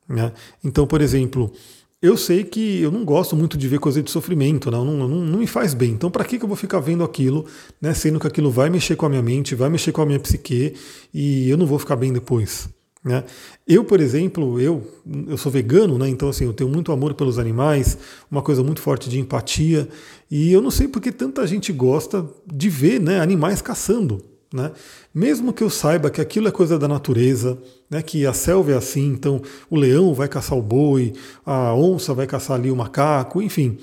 Né? 0.08 0.32
Então, 0.64 0.86
por 0.86 1.00
exemplo, 1.00 1.52
eu 2.00 2.16
sei 2.16 2.44
que 2.44 2.80
eu 2.80 2.92
não 2.92 3.04
gosto 3.04 3.34
muito 3.34 3.58
de 3.58 3.66
ver 3.66 3.80
coisa 3.80 4.00
de 4.00 4.10
sofrimento, 4.10 4.70
não, 4.70 4.84
não, 4.84 5.08
não, 5.08 5.08
não 5.08 5.38
me 5.38 5.46
faz 5.46 5.74
bem. 5.74 5.90
Então, 5.90 6.10
para 6.10 6.24
que, 6.24 6.38
que 6.38 6.44
eu 6.44 6.48
vou 6.48 6.56
ficar 6.56 6.78
vendo 6.78 7.02
aquilo, 7.02 7.44
né, 7.80 7.92
sendo 7.92 8.20
que 8.20 8.26
aquilo 8.26 8.50
vai 8.50 8.70
mexer 8.70 8.94
com 8.94 9.06
a 9.06 9.08
minha 9.08 9.22
mente, 9.22 9.54
vai 9.54 9.68
mexer 9.68 9.90
com 9.90 10.02
a 10.02 10.06
minha 10.06 10.20
psique 10.20 10.74
e 11.12 11.50
eu 11.50 11.56
não 11.56 11.66
vou 11.66 11.78
ficar 11.78 11.96
bem 11.96 12.12
depois? 12.12 12.68
Né? 13.04 13.24
Eu, 13.66 13.84
por 13.84 14.00
exemplo, 14.00 14.60
eu, 14.60 14.86
eu 15.26 15.36
sou 15.36 15.50
vegano, 15.50 15.98
né, 15.98 16.08
então 16.08 16.28
assim, 16.28 16.44
eu 16.44 16.52
tenho 16.52 16.70
muito 16.70 16.92
amor 16.92 17.14
pelos 17.14 17.38
animais, 17.38 17.98
uma 18.30 18.42
coisa 18.42 18.62
muito 18.62 18.80
forte 18.80 19.10
de 19.10 19.18
empatia, 19.18 19.88
e 20.30 20.52
eu 20.52 20.60
não 20.60 20.70
sei 20.70 20.86
porque 20.86 21.10
tanta 21.10 21.46
gente 21.46 21.72
gosta 21.72 22.28
de 22.46 22.68
ver 22.68 23.00
né, 23.00 23.20
animais 23.20 23.60
caçando. 23.60 24.22
Né? 24.52 24.72
Mesmo 25.14 25.52
que 25.52 25.62
eu 25.62 25.68
saiba 25.68 26.10
que 26.10 26.20
aquilo 26.20 26.48
é 26.48 26.50
coisa 26.50 26.78
da 26.78 26.88
natureza, 26.88 27.58
né, 27.90 28.00
que 28.00 28.24
a 28.24 28.32
selva 28.32 28.72
é 28.72 28.76
assim, 28.76 29.08
então 29.08 29.42
o 29.68 29.76
leão 29.76 30.14
vai 30.14 30.26
caçar 30.26 30.56
o 30.56 30.62
boi, 30.62 31.12
a 31.44 31.74
onça 31.74 32.14
vai 32.14 32.26
caçar 32.26 32.56
ali 32.56 32.70
o 32.70 32.76
macaco, 32.76 33.42
enfim. 33.42 33.76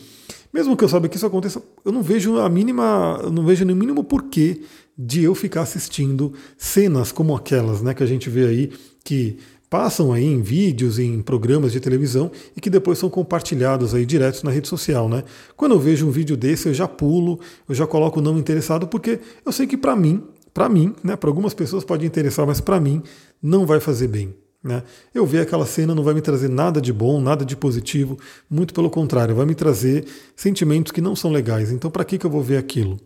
Mesmo 0.51 0.75
que 0.75 0.83
eu 0.83 0.89
saiba 0.89 1.07
que 1.07 1.17
isso 1.17 1.25
aconteça, 1.25 1.61
eu 1.83 1.91
não 1.91 2.01
vejo 2.01 2.39
a 2.39 2.49
mínima, 2.49 3.19
eu 3.21 3.31
não 3.31 3.45
vejo 3.45 3.63
nem 3.63 3.75
o 3.75 3.77
mínimo 3.77 4.03
porquê 4.03 4.61
de 4.97 5.23
eu 5.23 5.35
ficar 5.35 5.61
assistindo 5.61 6.33
cenas 6.57 7.11
como 7.11 7.35
aquelas 7.35 7.81
né, 7.81 7.93
que 7.93 8.01
a 8.01 8.07
gente 8.07 8.29
vê 8.29 8.47
aí, 8.47 8.71
que 9.03 9.37
passam 9.69 10.13
aí 10.13 10.23
em 10.23 10.41
vídeos, 10.41 10.97
em 10.97 11.21
programas 11.21 11.73
de 11.73 11.79
televisão 11.79 12.31
e 12.55 12.61
que 12.61 12.69
depois 12.69 12.97
são 12.97 13.09
compartilhados 13.09 13.93
aí 13.93 14.05
direto 14.05 14.43
na 14.43 14.51
rede 14.51 14.67
social, 14.67 15.09
né? 15.09 15.23
Quando 15.57 15.73
eu 15.73 15.79
vejo 15.79 16.07
um 16.07 16.11
vídeo 16.11 16.37
desse, 16.37 16.69
eu 16.69 16.73
já 16.73 16.87
pulo, 16.87 17.39
eu 17.67 17.75
já 17.75 17.85
coloco 17.85 18.21
não 18.21 18.37
interessado, 18.39 18.87
porque 18.87 19.19
eu 19.45 19.51
sei 19.51 19.67
que 19.67 19.75
para 19.75 19.95
mim 19.95 20.23
para 20.55 20.69
mim, 20.69 20.95
né, 21.03 21.17
para 21.17 21.29
algumas 21.29 21.53
pessoas 21.53 21.83
pode 21.83 22.05
interessar, 22.05 22.47
mas 22.47 22.61
para 22.61 22.79
mim 22.79 23.03
não 23.43 23.65
vai 23.65 23.81
fazer 23.81 24.07
bem. 24.07 24.33
Né? 24.63 24.81
Eu 25.13 25.25
ver 25.25 25.41
aquela 25.41 25.65
cena 25.65 25.93
não 25.93 26.01
vai 26.01 26.13
me 26.13 26.21
trazer 26.21 26.49
nada 26.49 26.79
de 26.79 26.93
bom, 26.93 27.19
nada 27.19 27.43
de 27.43 27.57
positivo, 27.57 28.17
muito 28.49 28.73
pelo 28.73 28.89
contrário, 28.89 29.35
vai 29.35 29.45
me 29.45 29.53
trazer 29.53 30.05
sentimentos 30.33 30.93
que 30.93 31.01
não 31.01 31.13
são 31.13 31.29
legais. 31.29 31.73
Então, 31.73 31.91
para 31.91 32.05
que, 32.05 32.17
que 32.17 32.25
eu 32.25 32.29
vou 32.29 32.41
ver 32.41 32.55
aquilo? 32.55 32.97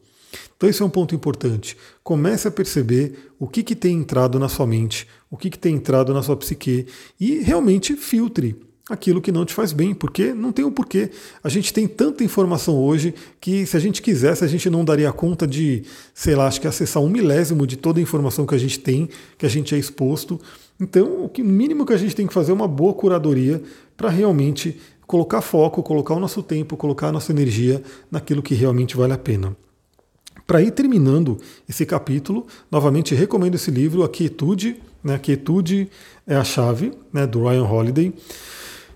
Então, 0.55 0.69
esse 0.69 0.79
é 0.83 0.85
um 0.85 0.91
ponto 0.91 1.15
importante. 1.15 1.75
Comece 2.03 2.47
a 2.47 2.51
perceber 2.51 3.31
o 3.39 3.47
que, 3.47 3.63
que 3.63 3.75
tem 3.75 3.97
entrado 3.97 4.37
na 4.37 4.47
sua 4.47 4.67
mente, 4.67 5.07
o 5.27 5.35
que, 5.35 5.49
que 5.49 5.57
tem 5.57 5.73
entrado 5.73 6.13
na 6.13 6.21
sua 6.21 6.37
psique 6.37 6.85
e 7.19 7.39
realmente 7.39 7.95
filtre 7.95 8.55
aquilo 8.89 9.21
que 9.21 9.31
não 9.31 9.45
te 9.45 9.53
faz 9.53 9.71
bem, 9.71 9.93
porque 9.93 10.33
não 10.33 10.51
tem 10.51 10.65
o 10.65 10.69
um 10.69 10.71
porquê. 10.71 11.11
A 11.43 11.47
gente 11.47 11.71
tem 11.71 11.87
tanta 11.87 12.23
informação 12.23 12.75
hoje 12.75 13.13
que 13.39 13.65
se 13.65 13.77
a 13.77 13.79
gente 13.79 14.01
quisesse, 14.01 14.43
a 14.43 14.47
gente 14.47 14.69
não 14.69 14.83
daria 14.83 15.11
conta 15.11 15.45
de, 15.45 15.83
sei 16.13 16.35
lá, 16.35 16.47
acho 16.47 16.59
que 16.59 16.67
acessar 16.67 17.01
um 17.01 17.09
milésimo 17.09 17.67
de 17.67 17.77
toda 17.77 17.99
a 17.99 18.01
informação 18.01 18.45
que 18.45 18.55
a 18.55 18.57
gente 18.57 18.79
tem, 18.79 19.07
que 19.37 19.45
a 19.45 19.49
gente 19.49 19.75
é 19.75 19.77
exposto. 19.77 20.41
Então, 20.79 21.25
o 21.25 21.43
mínimo 21.43 21.85
que 21.85 21.93
a 21.93 21.97
gente 21.97 22.15
tem 22.15 22.25
que 22.25 22.33
fazer 22.33 22.51
é 22.51 22.55
uma 22.55 22.67
boa 22.67 22.93
curadoria 22.93 23.61
para 23.95 24.09
realmente 24.09 24.79
colocar 25.05 25.41
foco, 25.41 25.83
colocar 25.83 26.13
o 26.15 26.19
nosso 26.19 26.41
tempo, 26.41 26.75
colocar 26.75 27.07
a 27.07 27.11
nossa 27.11 27.31
energia 27.31 27.83
naquilo 28.09 28.41
que 28.41 28.55
realmente 28.55 28.97
vale 28.97 29.13
a 29.13 29.17
pena. 29.17 29.55
Para 30.47 30.63
ir 30.63 30.71
terminando 30.71 31.37
esse 31.67 31.85
capítulo, 31.85 32.47
novamente 32.71 33.13
recomendo 33.13 33.55
esse 33.55 33.69
livro, 33.69 34.03
A 34.03 34.09
Quietude, 34.09 34.77
né? 35.03 35.15
A 35.15 35.19
Quietude 35.19 35.89
é 36.25 36.35
a 36.35 36.43
chave, 36.43 36.91
né? 37.13 37.27
do 37.27 37.43
Ryan 37.43 37.63
Holiday. 37.63 38.13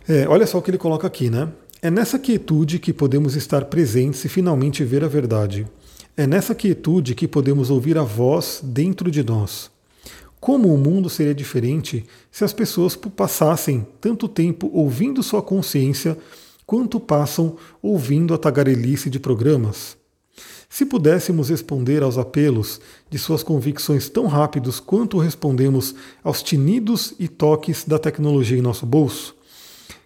É, 0.07 0.27
olha 0.27 0.45
só 0.45 0.57
o 0.57 0.61
que 0.61 0.69
ele 0.69 0.77
coloca 0.77 1.07
aqui, 1.07 1.29
né? 1.29 1.49
É 1.81 1.89
nessa 1.89 2.19
quietude 2.19 2.77
que 2.77 2.91
podemos 2.91 3.35
estar 3.35 3.65
presentes 3.65 4.23
e 4.25 4.29
finalmente 4.29 4.83
ver 4.83 5.03
a 5.03 5.07
verdade. 5.07 5.65
É 6.15 6.27
nessa 6.27 6.53
quietude 6.53 7.15
que 7.15 7.27
podemos 7.27 7.69
ouvir 7.69 7.97
a 7.97 8.03
voz 8.03 8.59
dentro 8.61 9.09
de 9.09 9.23
nós. 9.23 9.71
Como 10.41 10.73
o 10.73 10.77
mundo 10.77 11.09
seria 11.09 11.33
diferente 11.33 12.05
se 12.29 12.43
as 12.43 12.51
pessoas 12.51 12.97
passassem 12.97 13.87
tanto 14.01 14.27
tempo 14.27 14.69
ouvindo 14.73 15.23
sua 15.23 15.41
consciência 15.41 16.17
quanto 16.65 16.99
passam 16.99 17.55
ouvindo 17.81 18.33
a 18.33 18.37
tagarelice 18.37 19.09
de 19.09 19.21
programas? 19.21 19.95
Se 20.69 20.85
pudéssemos 20.85 21.49
responder 21.49 22.03
aos 22.03 22.17
apelos 22.17 22.81
de 23.09 23.17
suas 23.17 23.41
convicções 23.41 24.09
tão 24.09 24.27
rápidos 24.27 24.81
quanto 24.81 25.17
respondemos 25.17 25.95
aos 26.21 26.43
tinidos 26.43 27.13
e 27.17 27.29
toques 27.29 27.85
da 27.85 27.97
tecnologia 27.97 28.57
em 28.57 28.61
nosso 28.61 28.85
bolso, 28.85 29.35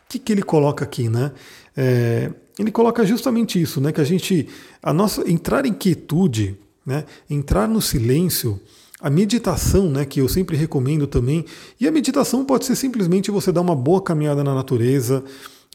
que, 0.10 0.20
que 0.20 0.32
ele 0.32 0.44
coloca 0.44 0.84
aqui, 0.84 1.10
né? 1.10 1.32
É, 1.76 2.32
ele 2.58 2.72
coloca 2.72 3.06
justamente 3.06 3.62
isso, 3.62 3.80
né? 3.80 3.92
Que 3.92 4.02
a 4.02 4.04
gente, 4.04 4.48
a 4.82 4.92
nossa 4.92 5.30
entrar 5.30 5.66
em 5.66 5.74
quietude, 5.74 6.58
né? 6.86 7.06
Entrar 7.30 7.68
no 7.68 7.82
silêncio, 7.82 8.60
a 9.00 9.10
meditação, 9.10 9.90
né? 9.90 10.06
Que 10.06 10.22
eu 10.22 10.28
sempre 10.28 10.58
recomendo 10.58 11.06
também. 11.06 11.46
E 11.80 11.88
a 11.88 11.92
meditação 11.92 12.44
pode 12.46 12.66
ser 12.66 12.76
simplesmente 12.76 13.30
você 13.30 13.52
dar 13.52 13.62
uma 13.62 13.76
boa 13.76 14.02
caminhada 14.02 14.44
na 14.44 14.56
natureza, 14.56 15.24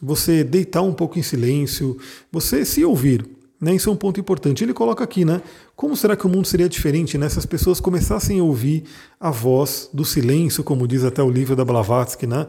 você 0.03 0.43
deitar 0.43 0.83
um 0.83 0.93
pouco 0.93 1.19
em 1.19 1.23
silêncio, 1.23 1.97
você 2.31 2.65
se 2.65 2.85
ouvir. 2.85 3.25
Né, 3.61 3.77
isso 3.77 3.89
é 3.89 3.93
um 3.93 3.97
ponto 3.97 4.19
importante. 4.19 4.65
Ele 4.65 4.75
coloca 4.75 5.05
aqui, 5.05 5.25
né? 5.25 5.41
Como 5.77 5.97
será 5.97 6.17
que 6.17 6.27
o 6.27 6.29
mundo 6.29 6.49
seria 6.49 6.69
diferente 6.69 7.17
né, 7.17 7.29
se 7.29 7.39
as 7.39 7.47
pessoas 7.47 7.79
começassem 7.79 8.41
a 8.41 8.43
ouvir 8.43 8.83
a 9.21 9.31
voz 9.31 9.89
do 9.95 10.05
silêncio, 10.05 10.65
como 10.65 10.89
diz 10.89 11.05
até 11.05 11.23
o 11.23 11.31
livro 11.31 11.55
da 11.55 11.65
Blavatsky, 11.65 12.27
né? 12.27 12.49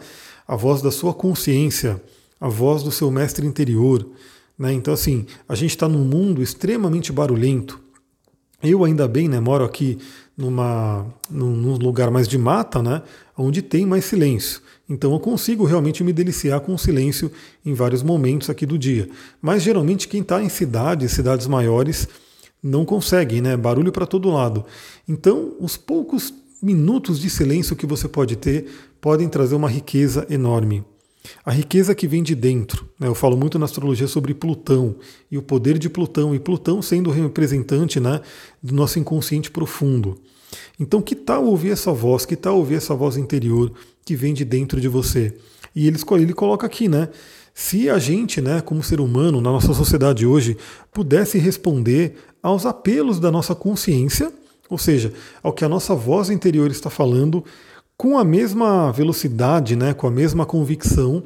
A 0.53 0.55
voz 0.55 0.83
da 0.83 0.91
sua 0.91 1.15
consciência, 1.15 1.99
a 2.39 2.47
voz 2.47 2.83
do 2.83 2.91
seu 2.91 3.09
mestre 3.09 3.47
interior. 3.47 4.07
Né? 4.57 4.71
Então, 4.71 4.93
assim, 4.93 5.25
a 5.49 5.55
gente 5.55 5.71
está 5.71 5.89
num 5.89 6.05
mundo 6.05 6.43
extremamente 6.43 7.11
barulhento. 7.11 7.79
Eu, 8.61 8.85
ainda 8.85 9.07
bem, 9.07 9.27
né, 9.27 9.39
moro 9.39 9.65
aqui 9.65 9.97
numa, 10.37 11.07
num, 11.27 11.75
lugar 11.75 12.11
mais 12.11 12.27
de 12.27 12.37
mata, 12.37 12.83
né, 12.83 13.01
onde 13.35 13.63
tem 13.63 13.83
mais 13.83 14.05
silêncio. 14.05 14.61
Então 14.87 15.11
eu 15.11 15.19
consigo 15.19 15.65
realmente 15.65 16.03
me 16.03 16.13
deliciar 16.13 16.59
com 16.59 16.75
o 16.75 16.77
silêncio 16.77 17.31
em 17.65 17.73
vários 17.73 18.03
momentos 18.03 18.47
aqui 18.49 18.65
do 18.65 18.77
dia. 18.77 19.09
Mas 19.41 19.63
geralmente 19.63 20.07
quem 20.07 20.21
está 20.21 20.41
em 20.41 20.49
cidades, 20.49 21.11
cidades 21.11 21.47
maiores, 21.47 22.07
não 22.61 22.85
consegue, 22.85 23.41
né? 23.41 23.57
Barulho 23.57 23.91
para 23.91 24.05
todo 24.05 24.29
lado. 24.29 24.63
Então, 25.09 25.55
os 25.59 25.75
poucos 25.75 26.33
minutos 26.63 27.19
de 27.19 27.29
silêncio 27.29 27.75
que 27.75 27.85
você 27.85 28.07
pode 28.07 28.37
ter 28.37 28.65
podem 29.01 29.27
trazer 29.27 29.53
uma 29.53 29.69
riqueza 29.69 30.25
enorme. 30.29 30.81
A 31.45 31.51
riqueza 31.51 31.93
que 31.93 32.07
vem 32.07 32.23
de 32.23 32.35
dentro. 32.35 32.87
Né? 32.97 33.07
Eu 33.07 33.15
falo 33.15 33.35
muito 33.35 33.59
na 33.59 33.65
astrologia 33.65 34.07
sobre 34.07 34.33
Plutão 34.33 34.95
e 35.29 35.37
o 35.37 35.41
poder 35.41 35.77
de 35.77 35.89
Plutão, 35.89 36.33
e 36.33 36.39
Plutão 36.39 36.81
sendo 36.81 37.09
o 37.09 37.13
representante 37.13 37.99
né, 37.99 38.21
do 38.61 38.73
nosso 38.73 38.97
inconsciente 38.97 39.51
profundo. 39.51 40.17
Então, 40.79 41.01
que 41.01 41.15
tal 41.15 41.45
ouvir 41.45 41.71
essa 41.71 41.91
voz? 41.91 42.25
Que 42.25 42.35
tal 42.35 42.57
ouvir 42.57 42.75
essa 42.75 42.95
voz 42.95 43.17
interior 43.17 43.71
que 44.05 44.15
vem 44.15 44.33
de 44.33 44.45
dentro 44.45 44.79
de 44.79 44.87
você? 44.87 45.35
E 45.75 45.87
ele, 45.87 45.97
ele 46.19 46.33
coloca 46.33 46.65
aqui, 46.65 46.87
né? 46.87 47.09
Se 47.53 47.89
a 47.89 47.99
gente, 47.99 48.41
né, 48.41 48.61
como 48.61 48.81
ser 48.81 48.99
humano, 48.99 49.41
na 49.41 49.51
nossa 49.51 49.73
sociedade 49.73 50.25
hoje, 50.25 50.57
pudesse 50.91 51.37
responder 51.37 52.15
aos 52.41 52.65
apelos 52.65 53.19
da 53.19 53.31
nossa 53.31 53.53
consciência, 53.53 54.31
ou 54.73 54.77
seja, 54.77 55.13
ao 55.41 55.53
que 55.53 55.63
a 55.63 55.69
nossa 55.69 55.95
voz 55.95 56.29
interior 56.29 56.69
está 56.71 56.89
falando, 56.89 57.45
com 57.95 58.17
a 58.17 58.23
mesma 58.23 58.91
velocidade, 58.91 59.75
né, 59.75 59.93
com 59.93 60.07
a 60.07 60.11
mesma 60.11 60.45
convicção 60.45 61.23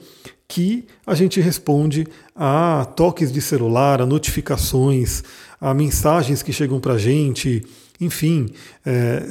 que 0.47 0.85
a 1.05 1.15
gente 1.15 1.41
responde 1.41 2.07
a 2.35 2.85
toques 2.95 3.31
de 3.31 3.41
celular, 3.41 4.01
a 4.01 4.05
notificações, 4.05 5.23
a 5.59 5.73
mensagens 5.73 6.43
que 6.43 6.53
chegam 6.53 6.79
para 6.79 6.93
a 6.93 6.97
gente, 6.97 7.65
enfim, 7.99 8.49
é, 8.85 9.23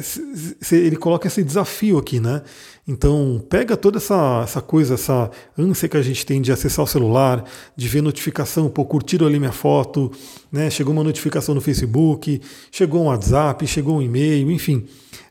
ele 0.72 0.96
coloca 0.96 1.28
esse 1.28 1.42
desafio 1.42 1.98
aqui, 1.98 2.18
né? 2.18 2.42
Então, 2.88 3.44
pega 3.48 3.76
toda 3.76 3.98
essa, 3.98 4.42
essa 4.44 4.60
coisa, 4.60 4.94
essa 4.94 5.30
ânsia 5.58 5.88
que 5.88 5.96
a 5.96 6.02
gente 6.02 6.24
tem 6.24 6.40
de 6.40 6.52
acessar 6.52 6.84
o 6.84 6.88
celular, 6.88 7.44
de 7.76 7.88
ver 7.88 8.00
notificação, 8.00 8.68
pô, 8.68 8.84
curtiram 8.84 9.26
ali 9.26 9.38
minha 9.38 9.52
foto, 9.52 10.10
né? 10.52 10.70
Chegou 10.70 10.92
uma 10.92 11.02
notificação 11.02 11.54
no 11.54 11.60
Facebook, 11.60 12.40
chegou 12.70 13.02
um 13.02 13.06
WhatsApp, 13.06 13.66
chegou 13.66 13.98
um 13.98 14.02
e-mail, 14.02 14.50
enfim. 14.50 14.86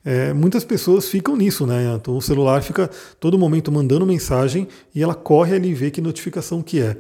É, 0.06 0.32
muitas 0.34 0.64
pessoas 0.64 1.10
ficam 1.10 1.36
nisso, 1.36 1.66
né? 1.66 1.96
Então 2.00 2.16
o 2.16 2.22
celular 2.22 2.62
fica 2.62 2.88
todo 3.20 3.40
momento 3.40 3.72
mandando 3.72 4.06
mensagem 4.06 4.68
e 4.94 5.02
ela 5.02 5.16
corre 5.16 5.56
ali 5.56 5.70
e 5.70 5.74
vê 5.74 5.90
que 5.90 6.00
notificação 6.00 6.62
que 6.62 6.80
é. 6.80 6.96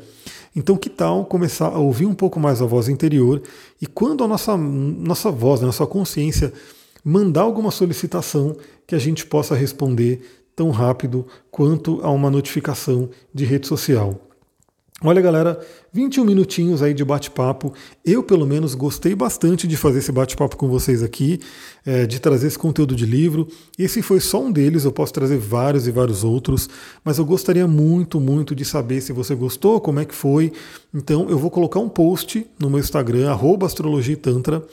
Então, 0.55 0.77
que 0.77 0.89
tal 0.89 1.25
começar 1.25 1.67
a 1.67 1.77
ouvir 1.77 2.05
um 2.05 2.13
pouco 2.13 2.39
mais 2.39 2.61
a 2.61 2.65
voz 2.65 2.87
interior 2.87 3.41
e 3.81 3.85
quando 3.85 4.23
a 4.23 4.27
nossa, 4.27 4.55
nossa 4.55 5.29
voz, 5.29 5.61
a 5.61 5.65
nossa 5.65 5.85
consciência 5.85 6.53
mandar 7.03 7.41
alguma 7.41 7.71
solicitação 7.71 8.55
que 8.87 8.95
a 8.95 8.99
gente 8.99 9.25
possa 9.25 9.53
responder 9.53 10.21
tão 10.55 10.71
rápido 10.71 11.27
quanto 11.51 11.99
a 12.01 12.09
uma 12.09 12.31
notificação 12.31 13.09
de 13.33 13.43
rede 13.43 13.67
social. 13.67 14.25
Olha, 15.03 15.21
galera, 15.21 15.59
21 15.91 16.23
minutinhos 16.23 16.81
aí 16.81 16.93
de 16.93 17.03
bate-papo. 17.03 17.73
Eu, 18.03 18.23
pelo 18.23 18.47
menos, 18.47 18.73
gostei 18.73 19.13
bastante 19.13 19.67
de 19.67 19.75
fazer 19.75 19.99
esse 19.99 20.11
bate-papo 20.11 20.55
com 20.55 20.69
vocês 20.69 21.03
aqui, 21.03 21.41
é, 21.85 22.05
de 22.05 22.19
trazer 22.19 22.47
esse 22.47 22.57
conteúdo 22.57 22.95
de 22.95 23.05
livro. 23.05 23.47
Esse 23.77 24.01
foi 24.01 24.19
só 24.19 24.41
um 24.41 24.51
deles, 24.51 24.85
eu 24.85 24.91
posso 24.91 25.13
trazer 25.13 25.37
vários 25.37 25.87
e 25.87 25.91
vários 25.91 26.23
outros, 26.23 26.67
mas 27.03 27.17
eu 27.17 27.25
gostaria 27.25 27.67
muito, 27.67 28.19
muito 28.19 28.55
de 28.55 28.65
saber 28.65 29.01
se 29.01 29.13
você 29.13 29.35
gostou, 29.35 29.79
como 29.79 29.99
é 29.99 30.05
que 30.05 30.15
foi. 30.15 30.51
Então, 30.93 31.29
eu 31.29 31.37
vou 31.37 31.51
colocar 31.51 31.79
um 31.79 31.89
post 31.89 32.45
no 32.59 32.69
meu 32.69 32.79
Instagram, 32.79 33.35
astrologitantra, 33.63 34.63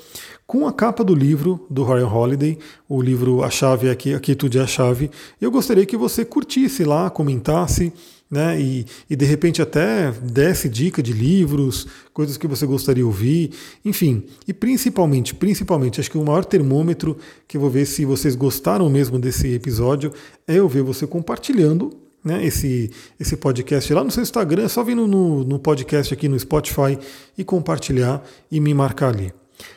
com 0.47 0.67
a 0.67 0.73
capa 0.73 1.03
do 1.03 1.15
livro 1.15 1.67
do 1.71 1.85
Ryan 1.85 2.09
Holiday, 2.09 2.59
o 2.89 3.01
livro 3.01 3.43
A 3.43 3.51
Chave 3.51 3.89
é 3.89 3.91
Aqui, 3.91 4.13
Aqui 4.13 4.35
Tudo 4.35 4.59
é 4.59 4.63
a 4.63 4.67
Chave. 4.67 5.11
Eu 5.41 5.51
gostaria 5.51 5.87
que 5.87 5.97
você 5.97 6.25
curtisse 6.25 6.85
lá, 6.85 7.09
comentasse, 7.09 7.93
né? 8.33 8.59
E, 8.59 8.87
e 9.11 9.15
de 9.15 9.27
repente 9.27 9.61
até 9.61 10.11
desse 10.11 10.67
dica 10.67 11.03
de 11.03 11.13
livros, 11.13 11.87
coisas 12.15 12.39
que 12.39 12.47
você 12.47 12.65
gostaria 12.65 13.03
de 13.03 13.07
ouvir, 13.07 13.51
enfim. 13.85 14.25
E 14.49 14.55
principalmente, 14.55 15.35
principalmente, 15.35 16.01
acho 16.01 16.11
que 16.11 16.17
o 16.17 16.25
maior 16.25 16.43
termômetro 16.43 17.19
que 17.47 17.59
eu 17.59 17.61
vou 17.61 17.69
ver 17.69 17.85
se 17.85 18.07
vocês 18.07 18.35
gostaram 18.35 18.89
mesmo 18.89 19.19
desse 19.19 19.53
episódio 19.53 20.11
é 20.49 20.55
eu 20.55 20.67
ver 20.67 20.83
você 20.83 21.07
compartilhando 21.07 21.93
né, 22.25 22.43
esse, 22.43 22.91
esse 23.21 23.37
podcast 23.37 23.93
lá 23.93 24.03
no 24.03 24.11
seu 24.11 24.23
Instagram, 24.23 24.65
é 24.65 24.69
só 24.69 24.83
vir 24.83 24.95
no, 24.95 25.45
no 25.45 25.59
podcast 25.59 26.15
aqui 26.15 26.27
no 26.27 26.39
Spotify 26.41 26.99
e 27.37 27.45
compartilhar 27.45 28.25
e 28.51 28.61
me 28.61 28.73
marcar 28.73 29.09
ali. 29.09 29.31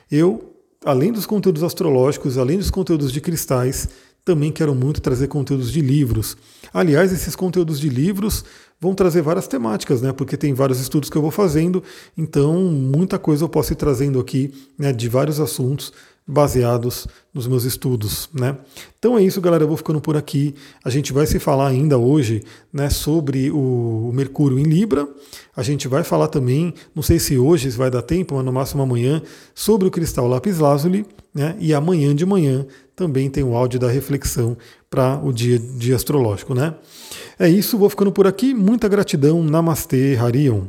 Eu 0.10 0.54
além 0.86 1.12
dos 1.12 1.26
conteúdos 1.26 1.64
astrológicos, 1.64 2.38
além 2.38 2.60
dos 2.60 2.70
conteúdos 2.70 3.12
de 3.12 3.20
cristais, 3.20 3.90
também 4.26 4.52
quero 4.52 4.74
muito 4.74 5.00
trazer 5.00 5.28
conteúdos 5.28 5.72
de 5.72 5.80
livros. 5.80 6.36
Aliás, 6.74 7.14
esses 7.14 7.36
conteúdos 7.36 7.80
de 7.80 7.88
livros 7.88 8.44
vão 8.82 8.96
trazer 8.96 9.22
várias 9.22 9.48
temáticas, 9.48 10.02
né? 10.02 10.12
Porque 10.12 10.36
tem 10.36 10.52
vários 10.54 10.82
estudos 10.82 11.12
que 11.12 11.16
eu 11.16 11.22
vou 11.22 11.32
fazendo, 11.32 11.84
então 12.18 12.60
muita 12.64 13.20
coisa 13.20 13.44
eu 13.44 13.50
posso 13.50 13.72
ir 13.72 13.76
trazendo 13.76 14.20
aqui 14.20 14.52
né, 14.78 14.92
de 14.92 15.08
vários 15.08 15.40
assuntos 15.40 15.94
baseados 16.28 17.06
nos 17.32 17.46
meus 17.48 17.66
estudos, 17.66 18.28
né? 18.34 18.58
Então 18.98 19.16
é 19.16 19.22
isso, 19.22 19.40
galera. 19.40 19.64
Eu 19.64 19.68
vou 19.68 19.78
ficando 19.78 20.02
por 20.02 20.18
aqui. 20.18 20.56
A 20.84 20.90
gente 20.90 21.14
vai 21.14 21.28
se 21.28 21.38
falar 21.38 21.68
ainda 21.68 22.00
hoje, 22.00 22.44
né, 22.74 22.90
sobre 22.90 23.52
o 23.52 24.10
Mercúrio 24.12 24.58
em 24.58 24.64
Libra. 24.64 25.08
A 25.56 25.62
gente 25.62 25.88
vai 25.88 26.04
falar 26.04 26.30
também, 26.30 26.74
não 26.96 27.04
sei 27.04 27.20
se 27.20 27.38
hoje 27.38 27.70
vai 27.70 27.92
dar 27.92 28.02
tempo, 28.02 28.34
mas 28.36 28.44
no 28.44 28.52
máximo 28.52 28.82
amanhã, 28.82 29.22
sobre 29.54 29.88
o 29.88 29.92
cristal 29.92 30.28
lápis 30.28 30.58
lazuli, 30.58 31.06
né? 31.32 31.56
E 31.60 31.74
amanhã 31.76 32.16
de 32.16 32.26
manhã 32.26 32.66
também 32.96 33.30
tem 33.30 33.44
o 33.44 33.56
áudio 33.56 33.80
da 33.80 33.90
reflexão 33.90 34.58
para 34.90 35.20
o 35.24 35.34
dia, 35.34 35.60
dia 35.60 35.96
astrológico, 35.96 36.54
né? 36.54 36.76
É 37.38 37.50
isso. 37.50 37.78
Vou 37.78 37.90
ficando 37.90 38.12
por 38.12 38.26
aqui. 38.26 38.54
Muita 38.54 38.88
gratidão. 38.88 39.44
Namastê, 39.44 40.16
Harion. 40.16 40.64